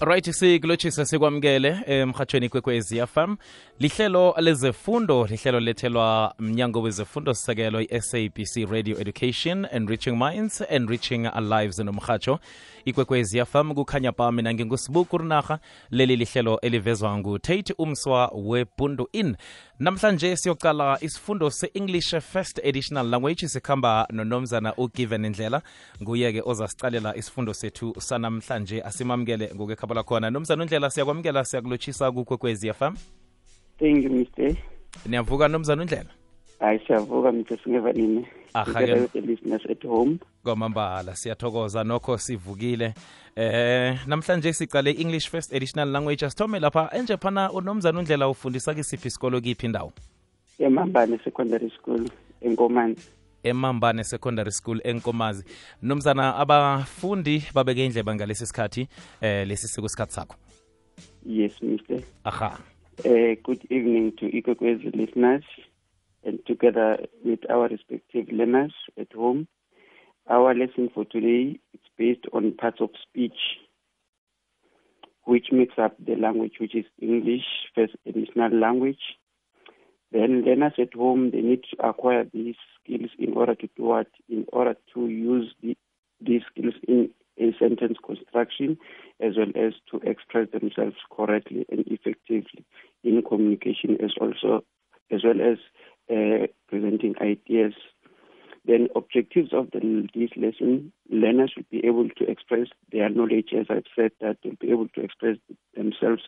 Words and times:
right 0.00 0.30
sikulotshise 0.32 1.04
sikwamukele 1.04 1.78
emhatshweni 1.86 2.48
kwekwezi 2.48 3.06
fm 3.06 3.36
lihlelo 3.80 4.34
lezefundo 4.40 5.26
lihlelo 5.26 5.60
lethelwa 5.60 6.34
mnyango 6.38 6.82
wezefundo 6.82 7.34
sisekelo 7.34 7.80
i-sabc 7.80 8.70
radio 8.70 9.00
education 9.00 9.66
enriching 9.72 10.16
minds 10.16 10.62
enriching 10.70 11.28
lives 11.40 11.78
nomhatsho 11.78 12.38
ikwekwezi 12.84 13.44
fm 13.44 13.74
kukhanya 13.74 14.12
pami 14.12 14.36
mina 14.36 14.54
ngingusibuku 14.54 15.18
rinarha 15.18 15.58
leli 15.90 16.16
lihlelo 16.16 16.60
elivezwa 16.60 17.18
ngutate 17.18 17.74
umswa 17.78 18.32
webundu 18.34 19.08
in 19.12 19.36
namhlanje 19.78 20.36
siyocala 20.36 20.98
isifundo 21.00 21.50
se-english 21.50 22.14
first 22.20 22.58
additional 22.58 23.06
language 23.06 23.48
sikhamba 23.48 24.06
nonomzana 24.10 24.74
ugiven 24.76 25.24
indlela 25.24 25.62
nguye-ke 26.02 26.42
ozasicalela 26.44 27.16
isifundo 27.16 27.54
sethu 27.54 27.94
sanamhlanje. 27.98 28.82
Asimamukele 28.82 29.50
ngokwekhabo 29.54 29.94
lakhona. 29.94 30.30
Nomzana 30.30 30.62
undlela 30.62 30.90
siyakwamukela 30.90 31.44
siyakulotshisa 31.44 32.12
kukwekwezi 32.12 32.72
fm 32.72 32.94
thank 33.78 34.04
you 34.04 34.10
mr 34.10 34.56
niyavuka 35.06 35.48
nomzana 35.48 35.82
undlela 35.82 36.10
hayi 36.60 36.80
siyavuka 36.86 37.32
mr 37.32 37.58
singevanini 37.64 38.18
Aha-ke. 38.18 38.37
Home. 39.88 40.18
Kwamambala 40.42 41.16
siyathokoza 41.16 41.84
nokho 41.84 42.18
sivukile. 42.18 42.94
Eh 43.36 43.98
namhlanje 44.06 44.52
sicale 44.52 44.90
english 44.90 45.30
first 45.30 45.52
additional 45.52 45.88
language. 45.88 46.26
Asithome 46.26 46.60
lapha 46.60 46.90
enje 46.92 47.16
phana 47.16 47.52
unomzana 47.52 47.98
undlela 47.98 48.28
ufundisa 48.28 48.74
kisiphi 48.74 49.08
isikolo 49.08 49.40
kiphi 49.40 49.66
indawo? 49.66 49.92
emambane 50.58 51.18
secondary 51.24 51.70
school 51.70 52.08
enkomanzi 52.40 53.08
emambane 53.42 54.04
secondary 54.04 54.52
school 54.52 54.80
enkomazi. 54.84 55.44
Nomzana 55.82 56.36
abafundi 56.36 57.44
babeke 57.54 57.86
indleba 57.86 58.14
ngalesi 58.14 58.46
sikhathi 58.46 58.88
eh 59.20 59.46
lesi 59.46 59.68
sikusikhathi 59.68 60.12
sakho? 60.12 60.36
Yes 61.26 61.52
mr 61.62 62.00
aha. 62.24 62.58
Uh, 63.04 63.34
good 63.42 63.64
evening 63.70 64.10
to 64.16 64.26
ikwekwezi 64.26 64.90
listeners 64.90 65.44
and 66.24 66.38
together 66.46 66.98
with 67.24 67.40
our 67.50 67.68
respective 67.68 68.26
learners 68.30 68.74
at 68.98 69.12
home 69.12 69.48
our 70.28 70.54
lesson 70.54 70.90
for 70.92 71.04
today 71.06 71.58
is 71.72 71.80
based 71.96 72.26
on 72.32 72.52
parts 72.52 72.80
of 72.80 72.90
speech 73.02 73.38
which 75.24 75.46
makes 75.52 75.74
up 75.78 75.94
the 76.04 76.16
language 76.16 76.54
which 76.60 76.74
is 76.74 76.84
english 77.00 77.44
first 77.74 77.94
additional 78.06 78.50
language. 78.50 79.00
Then 80.10 80.42
learners 80.44 80.72
at 80.78 80.94
home 80.94 81.30
they 81.30 81.42
need 81.42 81.64
to 81.70 81.86
acquire 81.86 82.24
these 82.32 82.56
skills 82.82 83.10
in 83.18 83.34
order 83.34 83.54
to 83.54 83.68
do 83.76 83.82
what? 83.84 84.06
In 84.28 84.46
order 84.52 84.74
to 84.94 85.06
use 85.06 85.54
the, 85.62 85.76
these 86.20 86.42
skills 86.50 86.74
in 86.86 87.10
a 87.38 87.52
sentence 87.58 87.98
construction 88.04 88.78
as 89.20 89.34
well 89.36 89.52
as 89.54 89.74
to 89.90 90.00
express 90.08 90.48
themselves 90.50 90.96
correctly 91.14 91.66
and 91.70 91.84
effectively 91.86 92.64
in 93.04 93.22
communication 93.22 93.98
as 94.02 94.12
also 94.20 94.64
as 95.10 95.22
well 95.24 95.40
as 95.40 95.58
uh, 96.10 96.46
presenting 96.68 97.14
ideas 97.20 97.74
then 98.64 98.88
objectives 98.94 99.54
of 99.54 99.70
the, 99.70 100.06
this 100.14 100.30
lesson 100.36 100.92
learners 101.10 101.52
will 101.56 101.64
be 101.70 101.84
able 101.86 102.08
to 102.10 102.30
express 102.30 102.68
their 102.92 103.08
knowledge 103.08 103.50
as 103.58 103.66
i've 103.70 103.84
said 103.96 104.10
that 104.20 104.36
they'll 104.42 104.54
be 104.60 104.70
able 104.70 104.88
to 104.88 105.00
express 105.00 105.36
themselves 105.74 106.22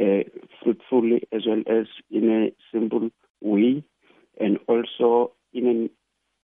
uh, 0.00 0.22
fruitfully 0.62 1.22
as 1.32 1.42
well 1.46 1.62
as 1.68 1.86
in 2.10 2.30
a 2.30 2.50
simple 2.72 3.10
way 3.40 3.82
and 4.38 4.58
also 4.68 5.32
in 5.52 5.66
an 5.66 5.90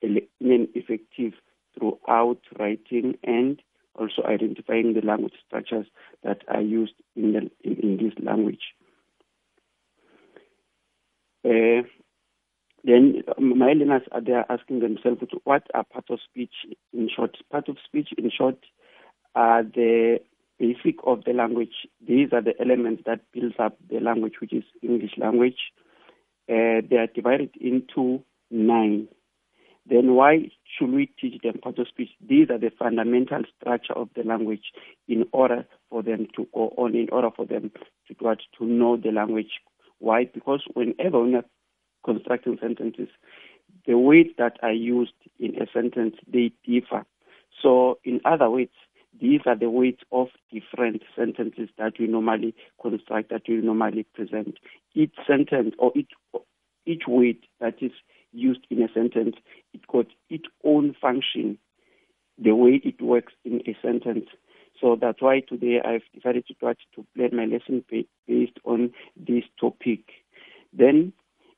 in 0.02 0.20
an 0.40 0.68
effective 0.74 1.32
throughout 1.76 2.40
writing 2.58 3.16
and 3.24 3.60
also 3.94 4.22
identifying 4.26 4.94
the 4.94 5.00
language 5.00 5.34
structures 5.46 5.86
that 6.22 6.42
are 6.48 6.60
used 6.60 6.94
in 7.14 7.32
the 7.32 7.50
in, 7.64 7.80
in 7.80 7.96
this 7.96 8.12
language. 8.22 8.74
Uh, 11.44 11.86
then 12.84 13.22
um, 13.36 13.58
my 13.58 13.72
learners 13.72 14.02
are 14.12 14.20
there 14.20 14.44
asking 14.50 14.80
themselves 14.80 15.20
what 15.44 15.62
are 15.74 15.84
part 15.84 16.06
of 16.10 16.20
speech 16.28 16.54
in 16.92 17.08
short. 17.14 17.36
Part 17.50 17.68
of 17.68 17.76
speech 17.84 18.08
in 18.16 18.30
short 18.30 18.58
are 19.34 19.62
the 19.62 20.18
basic 20.58 20.96
of 21.04 21.24
the 21.24 21.32
language. 21.32 21.86
These 22.06 22.28
are 22.32 22.42
the 22.42 22.54
elements 22.60 23.02
that 23.06 23.20
builds 23.32 23.56
up 23.58 23.76
the 23.90 24.00
language, 24.00 24.34
which 24.40 24.52
is 24.52 24.64
English 24.82 25.12
language. 25.18 25.58
Uh, 26.48 26.80
they 26.88 26.96
are 26.96 27.08
divided 27.12 27.50
into 27.60 28.22
nine. 28.50 29.08
Then 29.88 30.14
why 30.14 30.50
should 30.64 30.90
we 30.90 31.06
teach 31.20 31.40
them 31.42 31.58
part 31.62 31.78
of 31.78 31.88
speech? 31.88 32.10
These 32.26 32.50
are 32.50 32.58
the 32.58 32.70
fundamental 32.76 33.42
structure 33.60 33.92
of 33.92 34.08
the 34.16 34.22
language 34.24 34.72
in 35.08 35.24
order 35.32 35.66
for 35.90 36.02
them 36.02 36.26
to 36.36 36.46
go 36.52 36.72
on, 36.76 36.94
in 36.96 37.08
order 37.10 37.30
for 37.34 37.46
them 37.46 37.70
to 38.08 38.36
to 38.58 38.64
know 38.64 38.96
the 38.96 39.10
language. 39.10 39.60
Why? 39.98 40.24
Because 40.32 40.62
whenever 40.74 41.22
we 41.22 41.34
are 41.36 41.44
constructing 42.06 42.56
sentences, 42.60 43.08
the 43.86 43.98
words 43.98 44.30
that 44.38 44.56
are 44.62 44.72
used 44.72 45.12
in 45.38 45.60
a 45.60 45.66
sentence 45.72 46.14
they 46.32 46.52
differ. 46.64 47.04
So 47.62 47.98
in 48.04 48.20
other 48.24 48.48
words, 48.48 48.70
these 49.20 49.40
are 49.46 49.56
the 49.56 49.70
weights 49.70 50.02
of 50.12 50.28
different 50.52 51.02
sentences 51.14 51.68
that 51.78 51.94
we 51.98 52.06
normally 52.06 52.54
construct, 52.80 53.30
that 53.30 53.42
we 53.48 53.56
normally 53.56 54.04
present. 54.14 54.58
Each 54.94 55.14
sentence 55.26 55.74
or 55.78 55.92
each 55.94 56.12
each 56.86 57.02
weight 57.08 57.44
that 57.60 57.74
is 57.82 57.90
used 58.32 58.66
in 58.70 58.82
a 58.82 58.88
sentence, 58.92 59.36
it 59.74 59.80
got 59.88 60.06
its 60.30 60.44
own 60.64 60.94
function, 61.00 61.58
the 62.38 62.54
way 62.54 62.80
it 62.84 63.02
works 63.02 63.32
in 63.44 63.60
a 63.66 63.76
sentence. 63.82 64.26
So 64.80 64.96
that's 65.00 65.20
why 65.20 65.40
today 65.40 65.80
I've 65.84 66.02
decided 66.14 66.46
to 66.46 66.54
try 66.54 66.74
to 66.94 67.06
plan 67.16 67.34
my 67.34 67.46
lesson 67.46 67.84
based 67.90 68.58
on 68.64 68.92
this 69.16 69.44
topic. 69.58 70.00
Then 70.72 71.12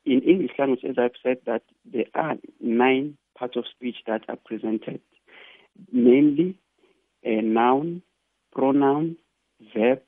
in 0.09 0.23
English 0.23 0.53
language, 0.59 0.85
as 0.89 0.97
I've 0.99 1.19
said, 1.23 1.39
that 1.47 1.63
there 1.85 2.07
are 2.15 2.37
nine 2.61 3.19
parts 3.39 3.57
of 3.57 3.65
speech 3.71 3.97
that 4.07 4.23
are 4.29 4.39
presented, 4.45 5.01
namely 5.93 6.59
a 7.25 7.43
noun, 7.43 8.03
pronoun, 8.53 9.17
verb, 9.75 10.01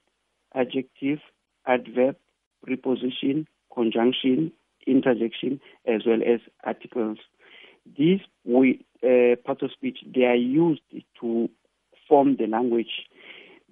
adjective, 0.54 1.18
adverb, 1.66 2.16
preposition, 2.64 3.46
conjunction, 3.74 4.52
interjection, 4.86 5.60
as 5.86 6.02
well 6.06 6.20
as 6.26 6.40
articles. 6.64 7.18
These 7.96 8.20
we, 8.44 8.84
uh, 9.02 9.36
parts 9.44 9.62
of 9.62 9.70
speech 9.72 9.98
they 10.14 10.24
are 10.24 10.34
used 10.34 10.82
to 11.20 11.48
form 12.08 12.36
the 12.36 12.46
language. 12.46 13.06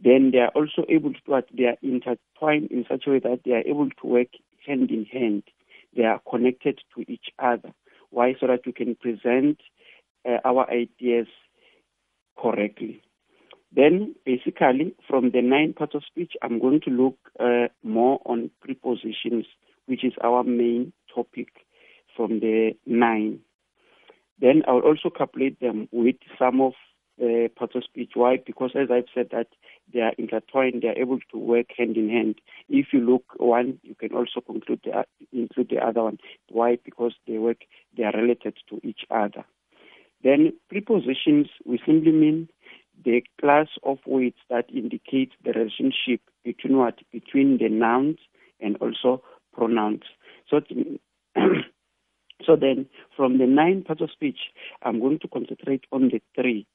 Then 0.03 0.31
they 0.33 0.38
are 0.38 0.53
also 0.55 0.84
able 0.88 1.12
to 1.15 1.43
they 1.56 1.65
are 1.65 1.78
intertwined 1.83 2.71
in 2.71 2.84
such 2.88 3.05
a 3.06 3.11
way 3.11 3.19
that 3.21 3.41
they 3.44 3.53
are 3.53 3.67
able 3.67 3.88
to 3.88 4.06
work 4.06 4.28
hand 4.67 4.91
in 4.91 5.05
hand. 5.06 5.43
They 5.97 6.04
are 6.04 6.21
connected 6.28 6.81
to 6.94 7.04
each 7.10 7.26
other. 7.38 7.72
Why? 8.10 8.34
So 8.41 8.47
that 8.47 8.60
we 8.66 8.72
can 8.72 8.94
present 8.94 9.60
uh, 10.28 10.38
our 10.44 10.71
ideas 10.71 11.26
correctly. 12.41 13.03
Then, 13.75 14.15
basically, 14.25 14.94
from 15.09 15.31
the 15.31 15.43
nine 15.43 15.75
parts 15.75 15.94
of 15.94 16.03
speech, 16.04 16.32
I'm 16.43 16.59
going 16.59 16.81
to 16.87 16.91
look 16.91 17.19
uh, 17.38 17.69
more 17.82 18.21
on 18.25 18.50
prepositions, 18.62 19.44
which 19.87 20.04
is 20.04 20.15
our 20.22 20.43
main 20.43 20.93
topic 21.15 21.49
from 22.16 22.41
the 22.41 22.72
nine. 22.87 23.41
Then 24.41 24.62
I'll 24.66 24.81
also 24.81 25.10
calculate 25.10 25.60
them 25.60 25.88
with 25.93 26.16
some 26.38 26.60
of 26.60 26.72
Uh, 27.21 27.25
the 27.27 27.51
parts 27.56 27.75
of 27.75 27.83
speech. 27.83 28.12
Why? 28.15 28.37
Because 28.37 28.71
as 28.77 28.91
I've 28.93 29.09
said 29.12 29.31
that 29.33 29.49
they 29.93 30.01
are 30.01 30.12
intertwined, 30.19 30.83
they 30.83 30.89
are 30.89 30.99
able 30.99 31.19
to 31.33 31.39
work 31.39 31.67
hand 31.77 31.97
in 31.97 32.09
hand. 32.09 32.37
If 32.69 32.87
you 32.93 33.01
look 33.01 33.25
one, 33.39 33.81
you 33.83 33.97
can 33.97 34.12
also 34.12 34.41
conclude 34.41 34.81
the, 34.84 35.05
include 35.33 35.71
the 35.71 35.84
other 35.84 36.05
one. 36.05 36.19
Why? 36.49 36.79
Because 36.84 37.15
they 37.27 37.39
work, 37.39 37.65
they 37.97 38.05
are 38.05 38.12
related 38.12 38.56
to 38.71 38.81
each 38.84 39.01
other. 39.11 39.45
Then 40.23 40.53
prepositions, 40.69 41.49
we 41.65 41.81
simply 41.84 42.12
mean 42.12 42.49
the 43.05 43.23
class 43.41 43.69
of 43.83 43.99
words 44.06 44.37
that 44.49 44.67
indicate 44.73 45.32
the 45.44 45.53
relationship 45.53 46.20
between 46.44 46.76
what? 46.76 46.99
Between 47.12 47.59
the 47.59 47.69
nouns 47.69 48.19
and 48.61 48.76
also 48.76 49.23
pronouns. 49.53 50.03
So, 50.49 50.61
so 52.44 52.56
then 52.56 52.87
from 53.17 53.38
the 53.38 53.47
nine 53.47 53.82
parts 53.82 54.03
of 54.03 54.11
speech, 54.11 54.38
I'm 54.82 55.00
going 55.00 55.19
to 55.20 55.29
concentrate 55.29 55.85
on 55.91 56.11
the 56.11 56.20
three. 56.35 56.67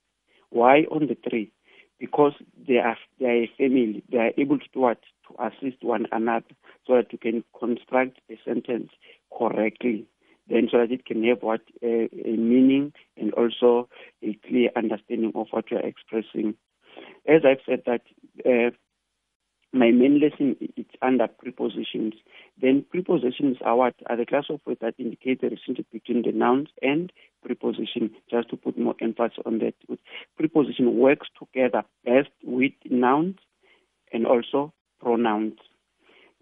Why 0.54 0.82
on 0.92 1.08
the 1.08 1.18
three? 1.28 1.52
Because 2.00 2.34
they 2.68 2.78
are 2.78 2.98
they 3.20 3.26
are 3.26 3.44
a 3.44 3.52
family. 3.58 4.04
They 4.12 4.18
are 4.18 4.32
able 4.38 4.60
to 4.60 4.66
do 4.74 4.80
what? 4.80 5.00
To 5.28 5.44
assist 5.44 5.84
one 5.84 6.06
another 6.12 6.46
so 6.86 6.96
that 6.96 7.12
you 7.12 7.18
can 7.18 7.44
construct 7.58 8.20
a 8.30 8.38
sentence 8.46 8.90
correctly 9.38 10.06
then 10.50 10.68
so 10.72 10.80
that 10.80 10.92
it 10.92 11.06
can 11.06 11.24
have 11.24 11.42
what 11.42 11.62
uh, 11.84 11.88
a 11.88 12.36
meaning 12.38 12.94
and 13.18 13.34
also 13.34 13.88
a 14.22 14.38
clear 14.48 14.70
understanding 14.76 15.32
of 15.36 15.48
what 15.52 15.72
you 15.72 15.78
are 15.78 15.86
expressing. 15.86 16.56
As 17.28 17.42
I've 17.46 17.64
said 17.66 17.84
that 17.86 18.02
uh, 18.46 18.72
my 19.74 19.90
main 19.90 20.20
lesson 20.20 20.56
is 20.78 20.86
under 21.02 21.28
prepositions. 21.28 22.14
Then 22.62 22.86
prepositions 22.92 23.58
are 23.66 23.76
what 23.76 23.96
are 24.08 24.16
the 24.16 24.26
class 24.26 24.46
of 24.50 24.62
words 24.68 24.80
that 24.82 24.94
indicate 25.00 25.42
the 25.42 25.48
relationship 25.48 25.88
between 25.92 26.22
the 26.22 26.32
nouns 26.32 26.70
and 26.84 27.12
preposition. 27.44 28.12
Just 28.30 28.50
to 28.52 28.56
put 28.56 28.78
more 28.78 28.94
emphasis 29.02 29.40
on 29.46 29.60
that, 29.60 29.74
preposition 30.38 30.96
works 30.98 31.28
together 31.38 31.84
best 32.06 32.30
with 32.44 32.74
nouns 32.90 33.38
and 34.12 34.28
also 34.28 34.72
pronouns. 35.02 35.58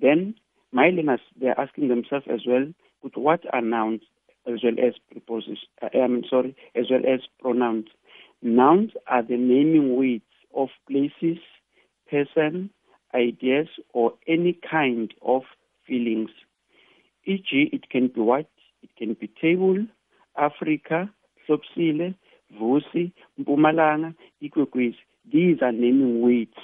Then 0.01 0.36
my 0.74 0.89
learners 0.89 1.22
they're 1.39 1.60
asking 1.60 1.88
themselves 1.88 2.25
as 2.30 2.42
well, 2.45 2.68
what 3.16 3.42
are 3.54 3.62
nouns 3.62 4.01
as 4.45 4.60
well 4.62 4.75
as 4.86 4.94
prepositions? 5.10 5.60
Uh, 5.81 5.98
I 5.98 6.07
mean, 6.07 6.25
sorry, 6.30 6.56
as 6.75 6.86
well 6.92 7.01
as 7.07 7.22
pronouns. 7.39 7.88
Nouns 8.42 8.92
are 9.07 9.24
the 9.24 9.38
naming 9.38 9.95
words 9.95 10.24
of 10.54 10.68
places, 10.89 11.38
person, 12.10 12.69
ideas, 13.13 13.68
or 13.94 14.13
any 14.28 14.58
kind 14.69 15.13
of 15.22 15.44
feelings. 15.88 16.30
E.g., 17.25 17.69
it 17.72 17.90
can 17.90 18.08
be 18.08 18.22
what? 18.22 18.48
It 18.81 18.90
can 18.98 19.13
be 19.13 19.30
table, 19.42 19.86
Africa, 20.38 21.10
Hlopsile, 21.48 22.16
Vusi, 22.60 23.12
Mpumalanga, 23.40 24.16
Ikwekwezi. 24.42 24.96
These 25.31 25.62
are 25.62 25.72
naming 25.72 26.22
words. 26.22 26.56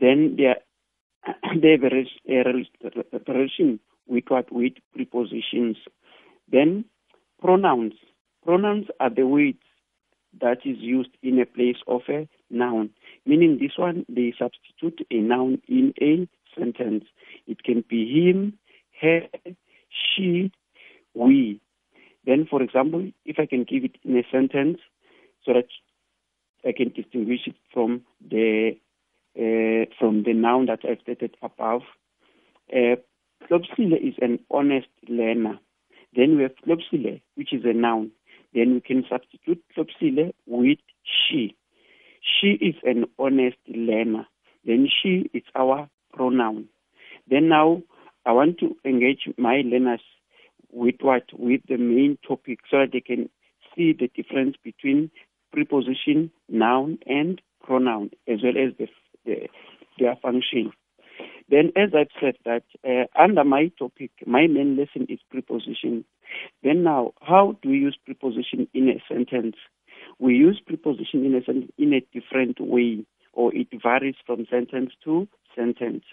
Then 0.00 0.36
they 0.36 0.44
are, 0.44 0.62
they 1.60 1.72
have 1.72 1.84
a 1.84 3.32
relation 3.32 3.80
with 4.06 4.24
what? 4.28 4.52
With 4.52 4.74
prepositions. 4.94 5.76
Then 6.50 6.84
pronouns. 7.40 7.94
Pronouns 8.44 8.86
are 9.00 9.10
the 9.10 9.26
words 9.26 9.58
that 10.40 10.58
is 10.64 10.76
used 10.78 11.10
in 11.22 11.40
a 11.40 11.46
place 11.46 11.76
of 11.86 12.02
a 12.08 12.28
noun. 12.50 12.90
Meaning 13.26 13.58
this 13.60 13.72
one, 13.76 14.04
they 14.08 14.34
substitute 14.38 15.06
a 15.10 15.16
noun 15.16 15.60
in 15.68 15.92
a 16.00 16.28
sentence. 16.58 17.04
It 17.46 17.62
can 17.62 17.84
be 17.88 18.06
him, 18.06 18.58
her, 19.00 19.20
she, 19.90 20.52
we. 21.14 21.60
Then, 22.26 22.46
for 22.48 22.62
example, 22.62 23.10
if 23.24 23.38
I 23.38 23.46
can 23.46 23.64
give 23.64 23.84
it 23.84 23.96
in 24.04 24.16
a 24.16 24.22
sentence 24.30 24.78
so 25.44 25.52
that 25.54 25.68
I 26.66 26.72
can 26.76 26.90
distinguish 26.90 27.40
it 27.46 27.54
from 27.72 28.02
the 28.20 28.76
uh, 29.38 29.86
from 29.98 30.24
the 30.24 30.34
noun 30.34 30.66
that 30.66 30.80
I've 30.88 31.00
stated 31.00 31.36
above. 31.42 31.82
Uh, 32.74 32.96
is 33.50 34.14
an 34.20 34.40
honest 34.50 34.88
learner. 35.08 35.58
Then 36.14 36.36
we 36.36 36.42
have 36.42 36.56
Hlopsile, 36.66 37.20
which 37.36 37.52
is 37.52 37.64
a 37.64 37.72
noun. 37.72 38.10
Then 38.54 38.74
we 38.74 38.80
can 38.80 39.04
substitute 39.08 39.62
Hlopsile 39.76 40.32
with 40.46 40.78
she. 41.04 41.56
She 42.20 42.48
is 42.60 42.74
an 42.84 43.04
honest 43.18 43.58
learner. 43.66 44.26
Then 44.64 44.88
she 45.02 45.30
is 45.32 45.44
our 45.54 45.88
pronoun. 46.12 46.68
Then 47.28 47.48
now 47.48 47.82
I 48.26 48.32
want 48.32 48.58
to 48.58 48.76
engage 48.84 49.28
my 49.36 49.62
learners 49.64 50.00
with 50.70 50.96
what? 51.00 51.24
With 51.32 51.62
the 51.68 51.76
main 51.76 52.18
topic 52.26 52.60
so 52.70 52.78
that 52.78 52.90
they 52.92 53.00
can 53.00 53.28
see 53.74 53.92
the 53.92 54.08
difference 54.08 54.56
between 54.62 55.10
preposition, 55.52 56.30
noun, 56.48 56.98
and 57.06 57.40
pronoun, 57.62 58.10
as 58.26 58.38
well 58.42 58.54
as 58.56 58.74
the, 58.78 58.88
the, 59.24 59.48
their 59.98 60.16
function. 60.16 60.72
Then, 61.48 61.72
as 61.76 61.90
I've 61.98 62.08
said 62.20 62.36
that 62.44 62.64
uh, 62.86 63.06
under 63.20 63.44
my 63.44 63.70
topic, 63.78 64.10
my 64.26 64.46
main 64.46 64.76
lesson 64.76 65.06
is 65.08 65.20
preposition. 65.30 66.04
Then 66.62 66.82
now, 66.82 67.12
how 67.20 67.56
do 67.62 67.70
we 67.70 67.78
use 67.78 67.96
preposition 68.04 68.68
in 68.74 68.88
a 68.88 69.02
sentence? 69.12 69.56
We 70.18 70.34
use 70.34 70.60
preposition 70.64 71.24
in 71.24 71.34
a 71.34 71.44
sentence 71.44 71.72
in 71.78 71.92
a 71.92 72.00
different 72.12 72.60
way, 72.60 73.04
or 73.32 73.54
it 73.54 73.68
varies 73.82 74.16
from 74.26 74.46
sentence 74.50 74.92
to 75.04 75.28
sentence. 75.54 76.04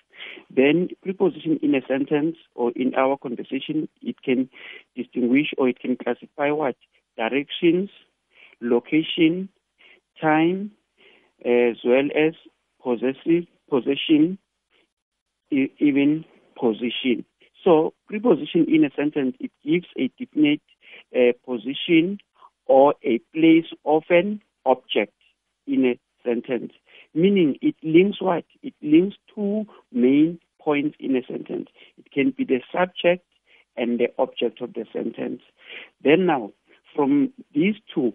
Then 0.49 0.89
preposition 1.03 1.59
in 1.61 1.75
a 1.75 1.81
sentence 1.87 2.37
or 2.55 2.71
in 2.75 2.93
our 2.95 3.17
conversation, 3.17 3.87
it 4.01 4.21
can 4.23 4.49
distinguish 4.95 5.53
or 5.57 5.69
it 5.69 5.79
can 5.79 5.97
classify 5.97 6.51
what? 6.51 6.75
Directions, 7.17 7.89
location, 8.61 9.49
time, 10.21 10.71
as 11.43 11.77
well 11.83 12.09
as 12.15 12.33
possessive, 12.83 13.45
possession, 13.69 14.37
even 15.51 16.25
position. 16.59 17.25
So 17.65 17.95
preposition 18.07 18.67
in 18.69 18.85
a 18.85 18.91
sentence, 18.95 19.35
it 19.39 19.51
gives 19.65 19.87
a 19.97 20.11
definite 20.19 20.61
uh, 21.15 21.33
position 21.43 22.19
or 22.67 22.93
a 23.03 23.19
place 23.33 23.65
of 23.83 24.03
an 24.09 24.41
object 24.65 25.13
in 25.65 25.83
a 25.85 25.99
sentence, 26.23 26.73
meaning 27.15 27.57
it 27.61 27.75
links 27.81 28.21
what? 28.21 28.45
It 28.61 28.75
links 28.83 29.17
two 29.33 29.65
main 29.91 30.39
points 30.59 30.95
in 30.99 31.15
a 31.15 31.23
sentence. 31.25 31.69
It 31.97 32.11
can 32.11 32.31
be 32.37 32.43
the 32.43 32.61
subject 32.71 33.25
and 33.75 33.99
the 33.99 34.07
object 34.19 34.61
of 34.61 34.73
the 34.73 34.85
sentence. 34.93 35.41
Then 36.03 36.27
now, 36.27 36.51
from 36.95 37.33
these 37.53 37.75
two, 37.93 38.13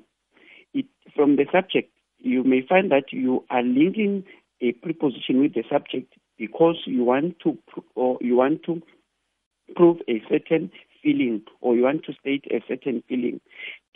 it, 0.73 0.87
from 1.15 1.37
the 1.37 1.47
subject, 1.53 1.93
you 2.19 2.45
may 2.45 2.65
find 2.67 2.91
that 2.93 3.13
you 3.13 3.45
are 3.51 3.63
linking 3.63 4.25
a 4.61 4.73
preposition 4.73 5.41
with 5.41 5.55
the 5.55 5.65
subject 5.69 6.15
because 6.39 6.77
you 6.87 7.03
want 7.05 7.39
to 7.41 7.59
or 7.95 8.19
you 8.21 8.37
want 8.37 8.63
to 8.65 8.81
prove 9.75 9.99
a 10.09 10.23
certain 10.29 10.71
feeling 11.03 11.43
or 11.61 11.75
you 11.77 11.83
want 11.83 12.05
to 12.05 12.13
state 12.15 12.45
a 12.51 12.63
certain 12.69 13.03
feeling 13.09 13.41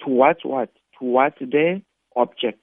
towards 0.04 0.40
what? 0.42 0.70
Towards 0.98 1.36
the 1.40 1.82
object. 2.16 2.60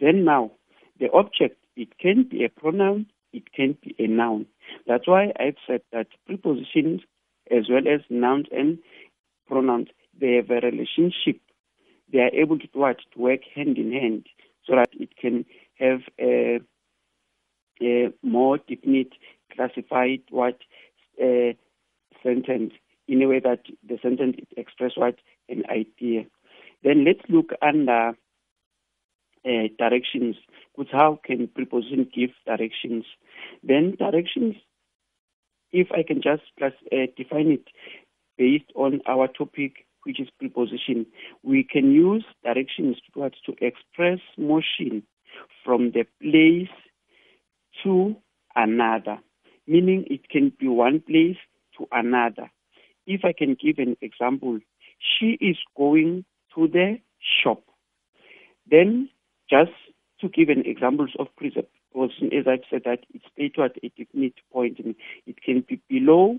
Then 0.00 0.24
now 0.24 0.52
the 1.00 1.10
object 1.12 1.64
it 1.76 1.98
can 1.98 2.26
be 2.30 2.44
a 2.44 2.48
pronoun 2.48 3.06
it 3.32 3.52
can 3.52 3.76
be 3.82 3.94
a 3.98 4.06
noun. 4.06 4.46
That's 4.86 5.08
why 5.08 5.32
i've 5.38 5.56
said 5.66 5.82
that 5.92 6.06
prepositions 6.26 7.00
as 7.50 7.68
well 7.68 7.82
as 7.92 8.00
nouns 8.08 8.46
and 8.52 8.78
pronouns 9.46 9.88
they 10.18 10.34
have 10.34 10.50
a 10.50 10.66
relationship. 10.66 11.40
They 12.12 12.20
are 12.20 12.34
able 12.34 12.58
to 12.58 12.68
what? 12.72 12.98
To 13.14 13.20
work 13.20 13.40
hand 13.54 13.76
in 13.78 13.92
hand 13.92 14.26
so 14.66 14.76
that 14.76 14.90
it 14.92 15.16
can 15.20 15.44
have 15.78 16.00
a 16.20 16.60
a 17.82 18.12
more 18.22 18.58
definite 18.58 19.12
classified 19.54 20.20
what? 20.30 20.58
Uh, 21.20 21.54
sentence 22.24 22.72
in 23.06 23.22
a 23.22 23.28
way 23.28 23.40
that 23.40 23.60
the 23.86 23.98
sentence 24.02 24.36
express 24.56 24.92
what 24.96 25.16
an 25.48 25.62
idea. 25.70 26.24
Then 26.82 27.04
let's 27.04 27.20
look 27.28 27.50
under 27.62 28.12
uh, 29.46 29.68
directions. 29.78 30.36
Because 30.76 30.92
how 30.92 31.20
can 31.24 31.48
preposition 31.48 32.08
give 32.14 32.30
directions? 32.46 33.04
Then 33.62 33.94
directions, 33.98 34.56
if 35.72 35.88
I 35.92 36.02
can 36.02 36.22
just 36.22 36.42
plus, 36.58 36.72
uh, 36.92 37.06
define 37.16 37.48
it 37.48 37.68
based 38.38 38.70
on 38.74 39.00
our 39.06 39.28
topic, 39.28 39.86
which 40.04 40.20
is 40.20 40.28
preposition, 40.38 41.06
we 41.42 41.62
can 41.62 41.92
use 41.92 42.24
directions 42.42 42.96
to, 42.96 43.20
what, 43.20 43.32
to 43.46 43.52
express 43.60 44.18
motion 44.36 45.02
from 45.64 45.92
the 45.92 46.04
place 46.20 46.74
to 47.82 48.16
another, 48.54 49.18
meaning 49.66 50.04
it 50.08 50.28
can 50.28 50.52
be 50.58 50.68
one 50.68 51.00
place 51.00 51.36
to 51.78 51.86
another. 51.92 52.50
If 53.06 53.24
I 53.24 53.32
can 53.36 53.56
give 53.60 53.78
an 53.78 53.96
example, 54.00 54.60
she 54.98 55.36
is 55.40 55.56
going 55.76 56.24
to 56.54 56.68
the 56.68 56.98
shop. 57.42 57.62
Then, 58.70 59.10
just 59.50 59.72
to 60.20 60.28
give 60.28 60.48
an 60.48 60.62
examples 60.64 61.10
of 61.18 61.28
preposition, 61.36 62.32
as 62.32 62.46
I've 62.48 62.64
said 62.70 62.82
that 62.84 63.00
it's 63.12 63.24
stated 63.32 63.60
at 63.60 63.84
a 63.84 63.88
definite 63.96 64.34
point. 64.52 64.80
It 65.26 65.42
can 65.42 65.64
be 65.68 65.80
below, 65.88 66.38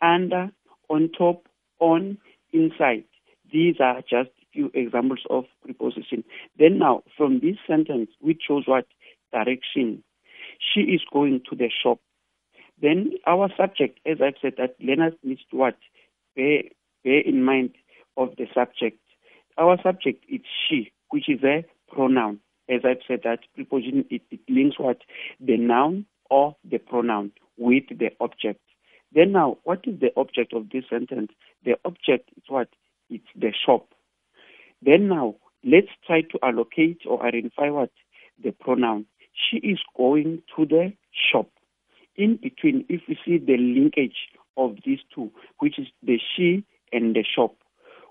under, 0.00 0.50
on 0.88 1.10
top, 1.16 1.48
on, 1.80 2.18
inside. 2.52 3.04
These 3.50 3.76
are 3.80 4.00
just 4.02 4.30
few 4.52 4.70
examples 4.74 5.20
of 5.30 5.44
preposition. 5.64 6.24
Then 6.58 6.78
now, 6.78 7.02
from 7.16 7.40
this 7.40 7.56
sentence, 7.66 8.10
we 8.20 8.38
shows 8.46 8.64
what 8.66 8.86
direction 9.32 10.04
she 10.60 10.80
is 10.80 11.00
going 11.10 11.40
to 11.48 11.56
the 11.56 11.70
shop. 11.82 11.98
Then 12.82 13.12
our 13.26 13.48
subject, 13.56 14.00
as 14.04 14.18
I've 14.20 14.34
said, 14.42 14.54
that 14.58 14.74
learners 14.80 15.14
need 15.22 15.38
to 15.50 15.56
what? 15.56 15.76
Bear, 16.34 16.62
bear 17.04 17.20
in 17.20 17.44
mind 17.44 17.70
of 18.16 18.30
the 18.36 18.46
subject. 18.52 18.98
Our 19.56 19.78
subject 19.82 20.24
is 20.28 20.40
she, 20.68 20.92
which 21.10 21.28
is 21.28 21.42
a 21.44 21.64
pronoun. 21.92 22.40
As 22.68 22.80
I've 22.84 23.02
said, 23.06 23.20
that 23.22 23.40
preposition, 23.54 24.04
it, 24.10 24.22
it 24.32 24.40
links 24.48 24.78
what? 24.78 24.98
The 25.40 25.56
noun 25.56 26.06
or 26.28 26.56
the 26.68 26.78
pronoun 26.78 27.32
with 27.56 27.84
the 27.88 28.10
object. 28.20 28.60
Then 29.14 29.32
now, 29.32 29.58
what 29.62 29.80
is 29.84 30.00
the 30.00 30.10
object 30.16 30.52
of 30.52 30.70
this 30.70 30.84
sentence? 30.90 31.30
The 31.64 31.76
object 31.84 32.30
is 32.36 32.44
what? 32.48 32.68
It's 33.10 33.24
the 33.36 33.52
shop. 33.64 33.88
Then 34.80 35.08
now, 35.08 35.36
let's 35.64 35.88
try 36.06 36.22
to 36.22 36.38
allocate 36.42 37.02
or 37.06 37.24
identify 37.24 37.68
what? 37.68 37.90
The 38.42 38.50
pronoun 38.52 39.06
she 39.32 39.58
is 39.58 39.78
going 39.96 40.42
to 40.56 40.66
the 40.66 40.92
shop. 41.30 41.51
In 42.16 42.36
between, 42.36 42.84
if 42.88 43.02
we 43.08 43.18
see 43.24 43.38
the 43.38 43.56
linkage 43.56 44.28
of 44.56 44.76
these 44.84 45.00
two, 45.14 45.30
which 45.58 45.78
is 45.78 45.86
the 46.02 46.18
she 46.36 46.64
and 46.92 47.14
the 47.14 47.24
shop, 47.24 47.54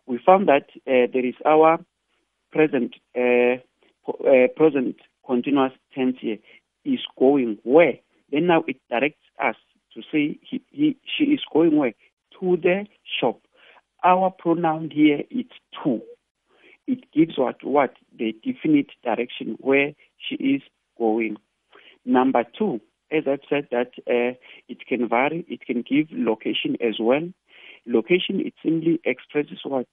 we 0.08 0.20
found 0.25 0.48
that 0.48 0.70
uh, 0.88 1.08
there 1.13 1.25
is 1.25 1.36
our 1.46 1.79
present 2.51 2.96
uh, 3.15 3.58
uh, 4.10 4.48
present 4.55 4.96
continuous 5.25 5.74
tense 5.93 6.17
here 6.20 6.38
is 6.84 7.00
going 7.17 7.58
where. 7.63 7.93
Then 8.31 8.48
now 8.48 8.63
it 8.67 8.77
directs 8.89 9.24
us 9.43 9.55
to 9.93 10.01
say 10.12 10.39
he, 10.41 10.62
he 10.70 10.98
she 11.17 11.25
is 11.25 11.41
going 11.51 11.77
where 11.77 11.93
to 12.39 12.58
the 12.58 12.86
shop. 13.20 13.41
Our 14.03 14.31
pronoun 14.31 14.89
here 14.91 15.22
is 15.29 15.46
to. 15.84 16.01
It 16.88 17.12
gives 17.13 17.38
what 17.38 17.63
what 17.63 17.93
the 18.17 18.34
definite 18.43 18.91
direction 19.03 19.58
where 19.60 19.93
she 20.17 20.36
is 20.36 20.62
going. 20.98 21.38
Number 22.03 22.43
two, 22.58 22.81
as 23.12 23.24
I've 23.27 23.39
said, 23.50 23.68
that 23.72 23.91
uh, 24.08 24.36
it 24.68 24.86
can 24.88 25.08
vary. 25.08 25.46
It 25.48 25.65
can 25.65 25.84
give 25.88 26.08
location 26.12 26.77
as 26.82 26.96
well. 27.00 27.30
Location, 27.86 28.39
it 28.39 28.53
simply 28.63 29.00
expresses 29.06 29.60
what? 29.63 29.88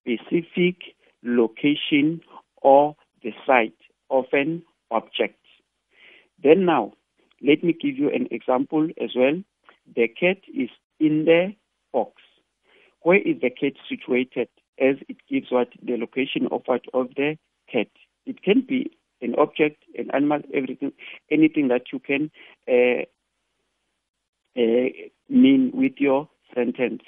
Specific 0.00 0.76
location 1.22 2.20
or 2.62 2.96
the 3.22 3.32
site 3.46 3.74
of 4.10 4.26
an 4.32 4.62
object. 4.90 5.38
Then 6.42 6.64
now, 6.64 6.92
let 7.42 7.64
me 7.64 7.72
give 7.72 7.96
you 7.96 8.08
an 8.08 8.28
example 8.30 8.88
as 9.02 9.10
well. 9.16 9.42
The 9.94 10.08
cat 10.08 10.38
is 10.48 10.70
in 11.00 11.24
the 11.24 11.54
box. 11.92 12.22
Where 13.02 13.18
is 13.18 13.40
the 13.40 13.50
cat 13.50 13.72
situated? 13.88 14.48
As 14.78 14.96
it 15.08 15.18
gives 15.30 15.50
what 15.50 15.68
the 15.82 15.96
location 15.96 16.48
of 16.50 16.62
what 16.66 16.82
of 16.92 17.08
the 17.16 17.36
cat. 17.70 17.88
It 18.26 18.42
can 18.42 18.64
be 18.66 18.90
an 19.20 19.34
object, 19.38 19.82
an 19.96 20.10
animal, 20.12 20.40
everything, 20.52 20.92
anything 21.30 21.68
that 21.68 21.92
you 21.92 21.98
can 21.98 22.30
uh, 22.68 23.04
uh, 24.56 24.88
mean 25.28 25.70
with 25.74 25.92
your 25.98 26.28
sentence. 26.54 27.02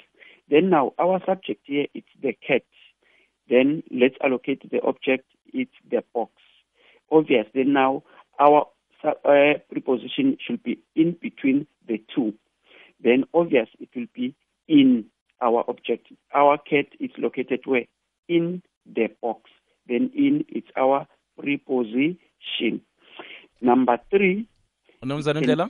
Then 0.49 0.69
now 0.69 0.93
our 0.97 1.21
subject 1.25 1.61
here 1.65 1.87
it's 1.93 2.07
the 2.21 2.33
cat. 2.45 2.63
Then 3.49 3.83
let's 3.91 4.15
allocate 4.23 4.69
the 4.69 4.81
object. 4.81 5.25
It's 5.53 5.71
the 5.89 6.03
box. 6.13 6.31
Obvious. 7.11 7.45
Then 7.53 7.73
now 7.73 8.03
our 8.39 8.67
uh, 9.03 9.59
preposition 9.71 10.37
should 10.45 10.63
be 10.63 10.79
in 10.95 11.15
between 11.21 11.67
the 11.87 12.01
two. 12.13 12.33
Then 13.01 13.25
obvious 13.33 13.67
it 13.79 13.89
will 13.95 14.07
be 14.13 14.35
in 14.67 15.05
our 15.41 15.63
object. 15.67 16.07
Our 16.33 16.57
cat 16.57 16.87
is 16.99 17.11
located 17.17 17.61
where? 17.65 17.85
In 18.27 18.63
the 18.85 19.07
box. 19.21 19.49
Then 19.87 20.11
in 20.15 20.45
it's 20.49 20.67
our 20.75 21.07
preposition. 21.47 22.81
Number 23.61 23.99
three. 24.09 24.45
Mnumzane 25.03 25.41
Ndlela? 25.41 25.69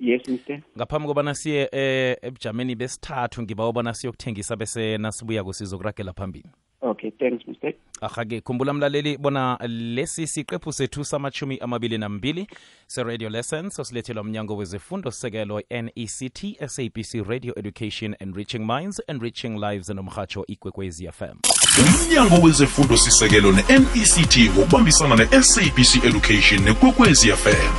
Yes, 0.00 0.28
Mr. 0.28 0.60
ngaphambi 0.76 1.08
kobana 1.08 1.34
siye 1.34 1.68
eh, 1.72 2.16
ebujameni 2.22 2.74
besithathu 2.74 3.42
ngiba 3.42 3.68
ubona 3.68 3.94
siyokuthengisa 3.94 4.56
bese 4.56 4.98
nasibuya 4.98 5.44
kusizokuragela 5.44 6.12
phambili 6.12 6.48
Okay, 6.80 7.10
thanks, 7.10 7.44
Mr. 7.48 7.72
ahake 8.00 8.40
khumbula 8.40 8.72
mlaleli 8.72 9.16
bona 9.16 9.58
lesi 9.68 10.26
siqephu 10.26 10.72
sethu 10.72 11.04
samachumi 11.04 11.58
amabili 11.58 11.98
nambili 11.98 12.46
se-radio 12.90 13.28
lessons 13.28 13.78
osilethelwa 13.78 14.24
mnyango 14.24 14.56
wezifundo 14.56 15.10
sekelo 15.10 15.62
nect 15.70 16.44
sabc 16.68 17.28
radio 17.28 17.58
education 17.58 18.16
enriching 18.18 18.58
minds 18.58 19.02
enriching 19.08 19.58
lives 19.58 19.88
nomrhatsho 19.88 20.44
ikwekwezi 20.46 21.08
fm 21.12 21.36
umnyango 21.80 22.36
wezefundo 22.46 22.96
sisekelo 22.96 23.52
ne-nect 23.52 24.38
ngokubambisana 24.38 25.16
ne-sabc 25.16 26.04
education 26.04 26.60
nekwekwezi 26.62 27.32
fm 27.32 27.72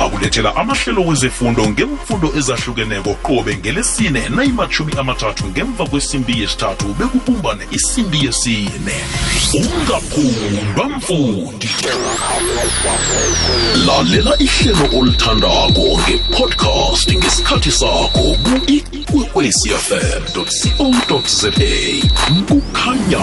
akulethela 0.00 0.56
amahlelo 0.56 1.06
wezefundo 1.06 1.70
ngemfundo 1.70 2.32
ezahlukeneko 2.38 3.14
qobe 3.14 3.56
ngelesine 3.56 4.28
nayimathumi 4.28 4.92
amathathu 4.98 5.46
ngemva 5.46 5.86
kwesimbi 5.86 6.40
yesithathu 6.40 6.86
bekubumbane 6.94 7.66
isimbi 7.70 8.24
yesine. 8.26 8.96
Ungaphundwa 9.54 10.88
mfundi. 10.88 11.68
Lalela 13.86 14.36
ihlelo 14.60 14.98
olithandako 14.98 16.00
ngepodcast 16.08 17.12
ngesikhathi 17.14 17.70
sakho 17.70 18.36
ku-ikwekwecfm 18.44 20.22
co 20.34 21.22
za 21.26 21.50
kukhanya 22.48 23.18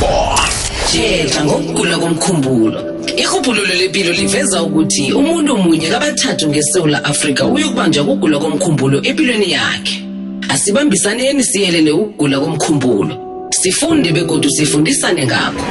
ba. 0.00 0.38
Tshetsha 0.86 1.44
ngokugula 1.44 1.98
komkhumbulo. 1.98 2.80
Irhubhululo 3.16 3.74
lempilo 3.74 4.12
liveza 4.12 4.62
ukuthi 4.62 5.12
umuntu 5.12 5.56
munye 5.56 5.88
kabathathu 5.88 6.48
ngesewula 6.48 7.04
afrika 7.04 7.46
uyokubanjwa 7.46 8.04
kugula 8.04 8.38
komkhumbulo 8.38 9.02
empilweni 9.02 9.52
yakhe. 9.52 10.04
Asibambisaneni 10.48 11.44
siyelele 11.44 11.90
ukugula 11.92 12.40
komkhumbulo. 12.40 13.14
Sifunde 13.50 14.12
begodu 14.12 14.50
sifundisane 14.50 15.26
ngakho. 15.26 15.64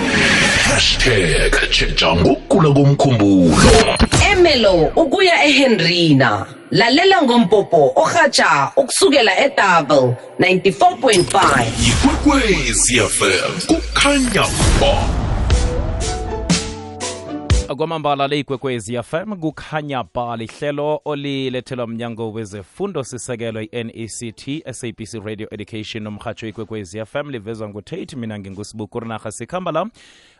Hashtag 0.65 1.69
tshetsha 1.69 2.15
ngokugula 2.15 2.73
komkhumbulo. 2.73 3.57
Emelo 4.43 4.91
ukuya 4.95 5.45
ehenrina. 5.45 6.45
Lalela 6.71 7.21
ngompopo 7.21 7.91
orhatsha 7.95 8.71
ukusukela 8.77 9.37
edouble 9.37 10.15
94.5 10.39 11.65
ikwekwezi 11.89 12.99
fm 12.99 13.59
kukhanya 13.67 14.45
ba 14.81 15.23
kwamambala 17.75 18.27
le-ikwekwezi 18.27 19.03
fm 19.03 19.35
kukhanya 19.35 20.03
ba 20.13 20.37
lihlelo 20.37 21.01
olilethelwa 21.05 21.87
mnyango 21.87 22.31
wezefundo 22.31 23.03
sisekelo 23.03 23.61
i-nect 23.61 24.71
sabc 24.71 25.25
radio 25.25 25.47
education 25.51 26.03
nomrhatsho 26.03 26.47
ikwekwezi 26.47 27.05
fm 27.05 27.29
livezwa 27.29 27.69
ngutate 27.69 28.15
mina 28.15 28.39
ngingusibuku 28.39 28.99
rinarha 28.99 29.31
sikhamba 29.31 29.71
la 29.71 29.87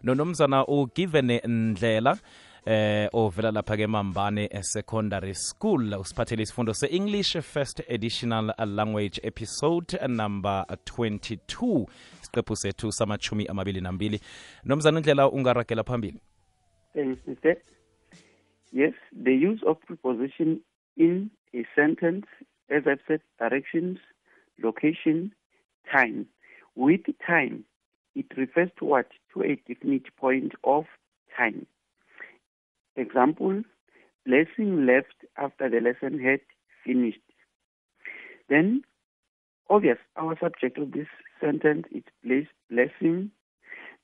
nonomzana 0.04 0.68
ugivene 0.68 1.42
ndlela 1.48 2.18
eh 2.66 3.10
ovela 3.14 3.52
lapha 3.52 3.78
ke 3.78 3.88
mambane 3.88 4.50
secondary 4.62 5.34
school 5.36 5.94
usiphathele 5.94 6.44
isifundo 6.44 6.74
se-english 6.74 7.38
first 7.42 7.84
additional 7.90 8.54
language 8.66 9.20
episode 9.24 10.08
number 10.08 10.66
22 10.70 11.86
isiqephu 12.22 12.56
sethu 12.56 12.92
samachumi 12.92 13.46
amabili 13.46 13.82
nambili 13.82 14.20
nomzana 14.66 14.98
indlela 15.00 15.30
ungaragela 15.30 15.84
phambili 15.84 16.20
Mr. 16.96 17.56
Yes, 18.72 18.94
the 19.12 19.34
use 19.34 19.62
of 19.66 19.78
preposition 19.82 20.60
in 20.98 21.30
a 21.54 21.66
sentence, 21.76 22.26
as 22.70 22.84
I've 22.88 23.00
said, 23.08 23.22
directions, 23.40 24.00
location, 24.64 25.32
time. 25.92 26.28
With 26.76 27.02
time, 27.26 27.66
it 28.16 28.26
refers 28.36 28.70
to 28.80 28.86
what? 28.86 29.08
To 29.34 29.44
a 29.44 29.56
definite 29.68 30.16
point 30.18 30.54
of 30.64 30.86
time. 31.38 31.68
Example, 32.96 33.64
blessing 34.26 34.86
left 34.86 35.26
after 35.38 35.70
the 35.70 35.80
lesson 35.80 36.20
had 36.20 36.40
finished. 36.86 37.20
Then, 38.50 38.84
obvious, 39.70 39.98
our 40.16 40.38
subject 40.40 40.78
of 40.78 40.92
this 40.92 41.08
sentence 41.42 41.86
is 41.92 42.04
place, 42.24 42.48
blessing. 42.70 43.32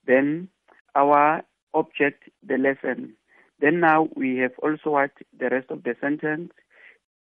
Then, 0.08 0.50
our 0.96 1.44
object, 1.74 2.24
the 2.46 2.58
lesson. 2.58 3.14
Then 3.60 3.80
now 3.80 4.08
we 4.16 4.38
have 4.38 4.54
also 4.64 4.92
what 4.92 5.12
the 5.38 5.50
rest 5.50 5.70
of 5.70 5.84
the 5.84 5.96
sentence, 6.00 6.52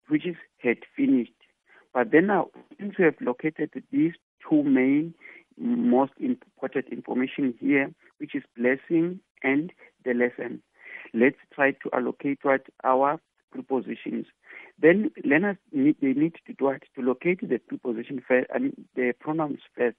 which 0.07 0.25
is 0.25 0.35
had 0.57 0.77
finished. 0.95 1.31
But 1.93 2.11
then 2.11 2.27
now, 2.27 2.49
since 2.77 2.95
we 2.97 3.05
have 3.05 3.15
located 3.21 3.71
these 3.91 4.13
two 4.47 4.63
main, 4.63 5.13
most 5.57 6.11
important 6.19 6.87
information 6.91 7.53
here, 7.59 7.91
which 8.17 8.35
is 8.35 8.43
blessing 8.57 9.19
and 9.43 9.71
the 10.03 10.13
lesson, 10.13 10.61
let's 11.15 11.37
try 11.53 11.71
to 11.71 11.89
allocate 11.93 12.39
what 12.43 12.61
our 12.83 13.19
prepositions. 13.51 14.25
Then 14.79 15.11
learners 15.23 15.57
need, 15.71 15.95
they 16.01 16.13
need 16.13 16.35
to 16.45 16.53
do 16.53 16.65
what 16.65 16.83
to 16.95 17.01
locate 17.01 17.47
the 17.47 17.57
preposition 17.57 18.21
first, 18.27 18.47
I 18.53 18.59
mean 18.59 18.85
the 18.95 19.13
pronouns 19.19 19.59
first, 19.75 19.97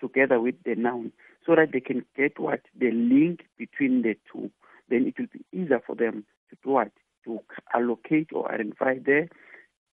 together 0.00 0.40
with 0.40 0.54
the 0.64 0.74
noun 0.74 1.12
so 1.46 1.54
that 1.54 1.72
they 1.72 1.80
can 1.80 2.04
get 2.16 2.38
what 2.38 2.60
the 2.78 2.90
link 2.90 3.40
between 3.58 4.02
the 4.02 4.14
two. 4.30 4.50
Then 4.88 5.06
it 5.06 5.14
will 5.18 5.26
be 5.32 5.44
easier 5.52 5.80
for 5.84 5.96
them 5.96 6.24
to 6.50 6.56
do 6.62 6.70
what 6.70 6.90
to 7.24 7.40
allocate 7.74 8.28
or 8.32 8.52
identify 8.52 8.94
the 8.98 9.28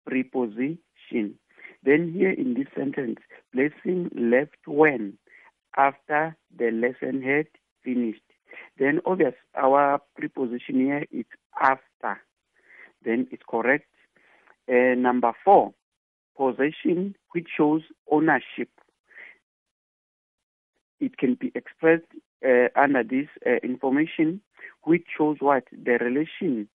preposition. 0.05 1.35
Then 1.83 2.13
here 2.13 2.31
in 2.31 2.53
this 2.53 2.67
sentence, 2.75 3.19
blessing 3.53 4.09
left 4.15 4.67
when 4.67 5.17
after 5.77 6.35
the 6.55 6.71
lesson 6.71 7.21
had 7.23 7.47
finished. 7.83 8.21
Then 8.77 8.99
obvious 9.05 9.35
our 9.55 10.01
preposition 10.17 10.75
here 10.75 11.05
is 11.11 11.25
after. 11.61 12.21
Then 13.03 13.27
it's 13.31 13.43
correct. 13.49 13.85
Uh, 14.69 14.95
number 14.95 15.33
four, 15.43 15.73
possession 16.37 17.15
which 17.33 17.47
shows 17.57 17.81
ownership 18.09 18.69
it 21.01 21.17
can 21.17 21.33
be 21.33 21.51
expressed 21.55 22.05
uh, 22.45 22.67
under 22.75 23.03
this 23.03 23.27
uh, 23.45 23.55
information, 23.63 24.39
which 24.83 25.05
shows 25.17 25.37
what 25.39 25.63
the 25.71 25.97
relation 25.99 26.69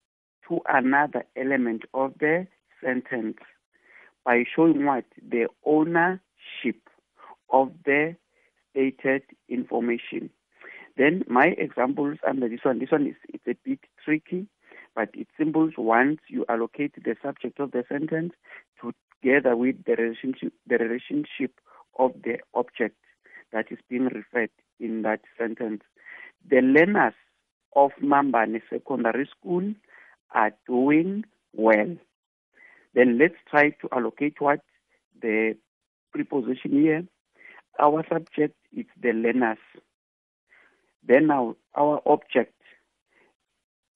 to 0.49 0.59
another 0.67 1.23
element 1.37 1.83
of 1.93 2.13
the 2.19 2.47
sentence 2.83 3.37
by 4.25 4.43
showing 4.55 4.85
what 4.85 5.05
the 5.29 5.47
ownership 5.63 6.89
of 7.51 7.71
the 7.85 8.15
stated 8.71 9.21
information. 9.47 10.29
Then 10.97 11.23
my 11.27 11.47
examples 11.57 12.17
under 12.27 12.47
this 12.47 12.61
one, 12.63 12.79
this 12.79 12.91
one 12.91 13.07
is 13.07 13.15
it's 13.29 13.47
a 13.47 13.55
bit 13.67 13.79
tricky, 14.03 14.47
but 14.95 15.09
it 15.13 15.27
symbols 15.37 15.73
once 15.77 16.19
you 16.29 16.45
allocate 16.47 16.95
the 16.95 17.15
subject 17.21 17.59
of 17.59 17.71
the 17.71 17.83
sentence 17.89 18.33
together 18.81 19.55
with 19.55 19.83
the 19.85 19.95
relationship, 19.95 20.53
the 20.67 20.77
relationship 20.77 21.59
of 21.99 22.13
the 22.23 22.37
object 22.53 22.95
that 23.51 23.71
is 23.71 23.79
being 23.89 24.05
referred 24.05 24.51
in 24.79 25.01
that 25.01 25.21
sentence. 25.37 25.81
The 26.49 26.61
learners 26.61 27.13
of 27.75 27.91
Mambane 28.01 28.61
Secondary 28.69 29.27
School 29.37 29.73
are 30.33 30.51
doing 30.67 31.25
well. 31.53 31.95
Then 32.93 33.17
let's 33.17 33.35
try 33.49 33.71
to 33.81 33.89
allocate 33.91 34.39
what 34.39 34.61
the 35.21 35.57
preposition 36.13 36.71
here. 36.71 37.03
Our 37.79 38.05
subject 38.07 38.55
is 38.75 38.85
the 39.01 39.11
learners. 39.11 39.57
Then 41.07 41.27
now 41.27 41.55
our 41.75 42.01
object 42.05 42.53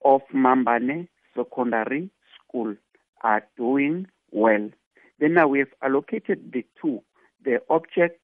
of 0.03 0.21
Mambane 0.33 1.07
Secondary 1.35 2.09
School 2.35 2.75
are 3.21 3.43
doing 3.57 4.07
well. 4.31 4.69
Then 5.19 5.33
now 5.33 5.47
we 5.47 5.59
have 5.59 5.73
allocated 5.81 6.51
the 6.53 6.65
two, 6.81 7.01
the 7.43 7.61
object 7.69 8.19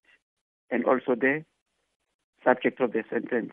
and 0.71 0.85
also 0.85 1.15
the 1.15 1.43
subject 2.43 2.79
of 2.79 2.93
the 2.93 3.03
sentence. 3.09 3.51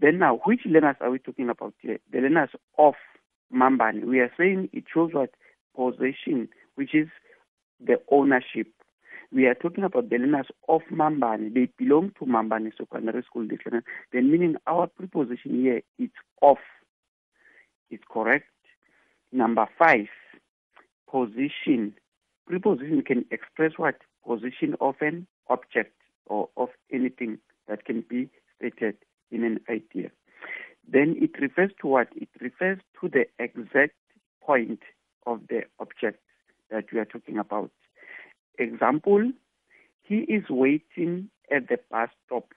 Then 0.00 0.18
now, 0.18 0.40
which 0.44 0.60
learners 0.64 0.96
are 1.00 1.10
we 1.10 1.18
talking 1.18 1.48
about 1.48 1.74
here? 1.80 1.98
The 2.12 2.20
learners 2.20 2.50
of 2.78 2.94
Mambane. 3.52 4.04
We 4.04 4.20
are 4.20 4.32
saying 4.38 4.70
it 4.72 4.84
shows 4.92 5.10
what 5.12 5.30
possession, 5.74 6.48
which 6.76 6.94
is 6.94 7.08
the 7.84 8.00
ownership. 8.10 8.68
We 9.30 9.46
are 9.46 9.54
talking 9.54 9.84
about 9.84 10.08
the 10.08 10.16
learners 10.16 10.46
of 10.68 10.80
Mambane. 10.90 11.52
They 11.52 11.68
belong 11.76 12.12
to 12.18 12.24
Mambane 12.24 12.72
Secondary 12.76 13.22
School. 13.24 13.46
This 13.46 13.58
learner. 13.66 13.84
Then 14.12 14.30
meaning 14.30 14.56
our 14.66 14.86
preposition 14.86 15.60
here 15.60 15.82
is 15.98 16.10
of. 16.40 16.56
It's 17.90 18.04
correct. 18.10 18.46
Number 19.30 19.66
five, 19.78 20.06
position. 21.10 21.94
Preposition 22.46 23.02
can 23.02 23.26
express 23.30 23.72
what? 23.76 23.96
Position 24.26 24.74
of 24.80 24.94
an 25.02 25.26
object 25.48 25.94
or 26.26 26.48
of 26.56 26.70
anything 26.90 27.38
that 27.68 27.84
can 27.84 28.04
be 28.08 28.30
stated 28.56 28.96
in 29.30 29.44
an 29.44 29.60
idea. 29.68 30.10
Then 30.90 31.16
it 31.20 31.38
refers 31.38 31.70
to 31.82 31.86
what? 31.86 32.08
It 32.16 32.30
refers 32.40 32.78
to 33.00 33.08
the 33.10 33.26
exact 33.38 33.92
point 34.42 34.80
of 35.26 35.40
the 35.50 35.62
object 35.78 36.20
that 36.70 36.86
we 36.92 36.98
are 36.98 37.04
talking 37.04 37.36
about. 37.36 37.70
Example, 38.58 39.32
he 40.02 40.18
is 40.20 40.44
waiting 40.48 41.30
at 41.54 41.68
the 41.68 41.78
bus 41.90 42.08
stop. 42.26 42.52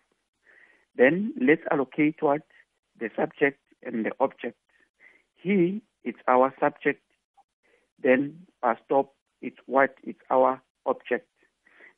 Then 0.95 1.33
let's 1.39 1.61
allocate 1.71 2.21
what? 2.21 2.41
The 2.99 3.09
subject 3.15 3.59
and 3.83 4.05
the 4.05 4.11
object. 4.19 4.57
He 5.35 5.81
is 6.03 6.15
our 6.27 6.53
subject. 6.59 7.01
Then 8.01 8.47
bus 8.61 8.77
stop 8.85 9.13
it's 9.41 9.57
what 9.65 9.95
is 10.03 10.15
our 10.29 10.61
object. 10.85 11.27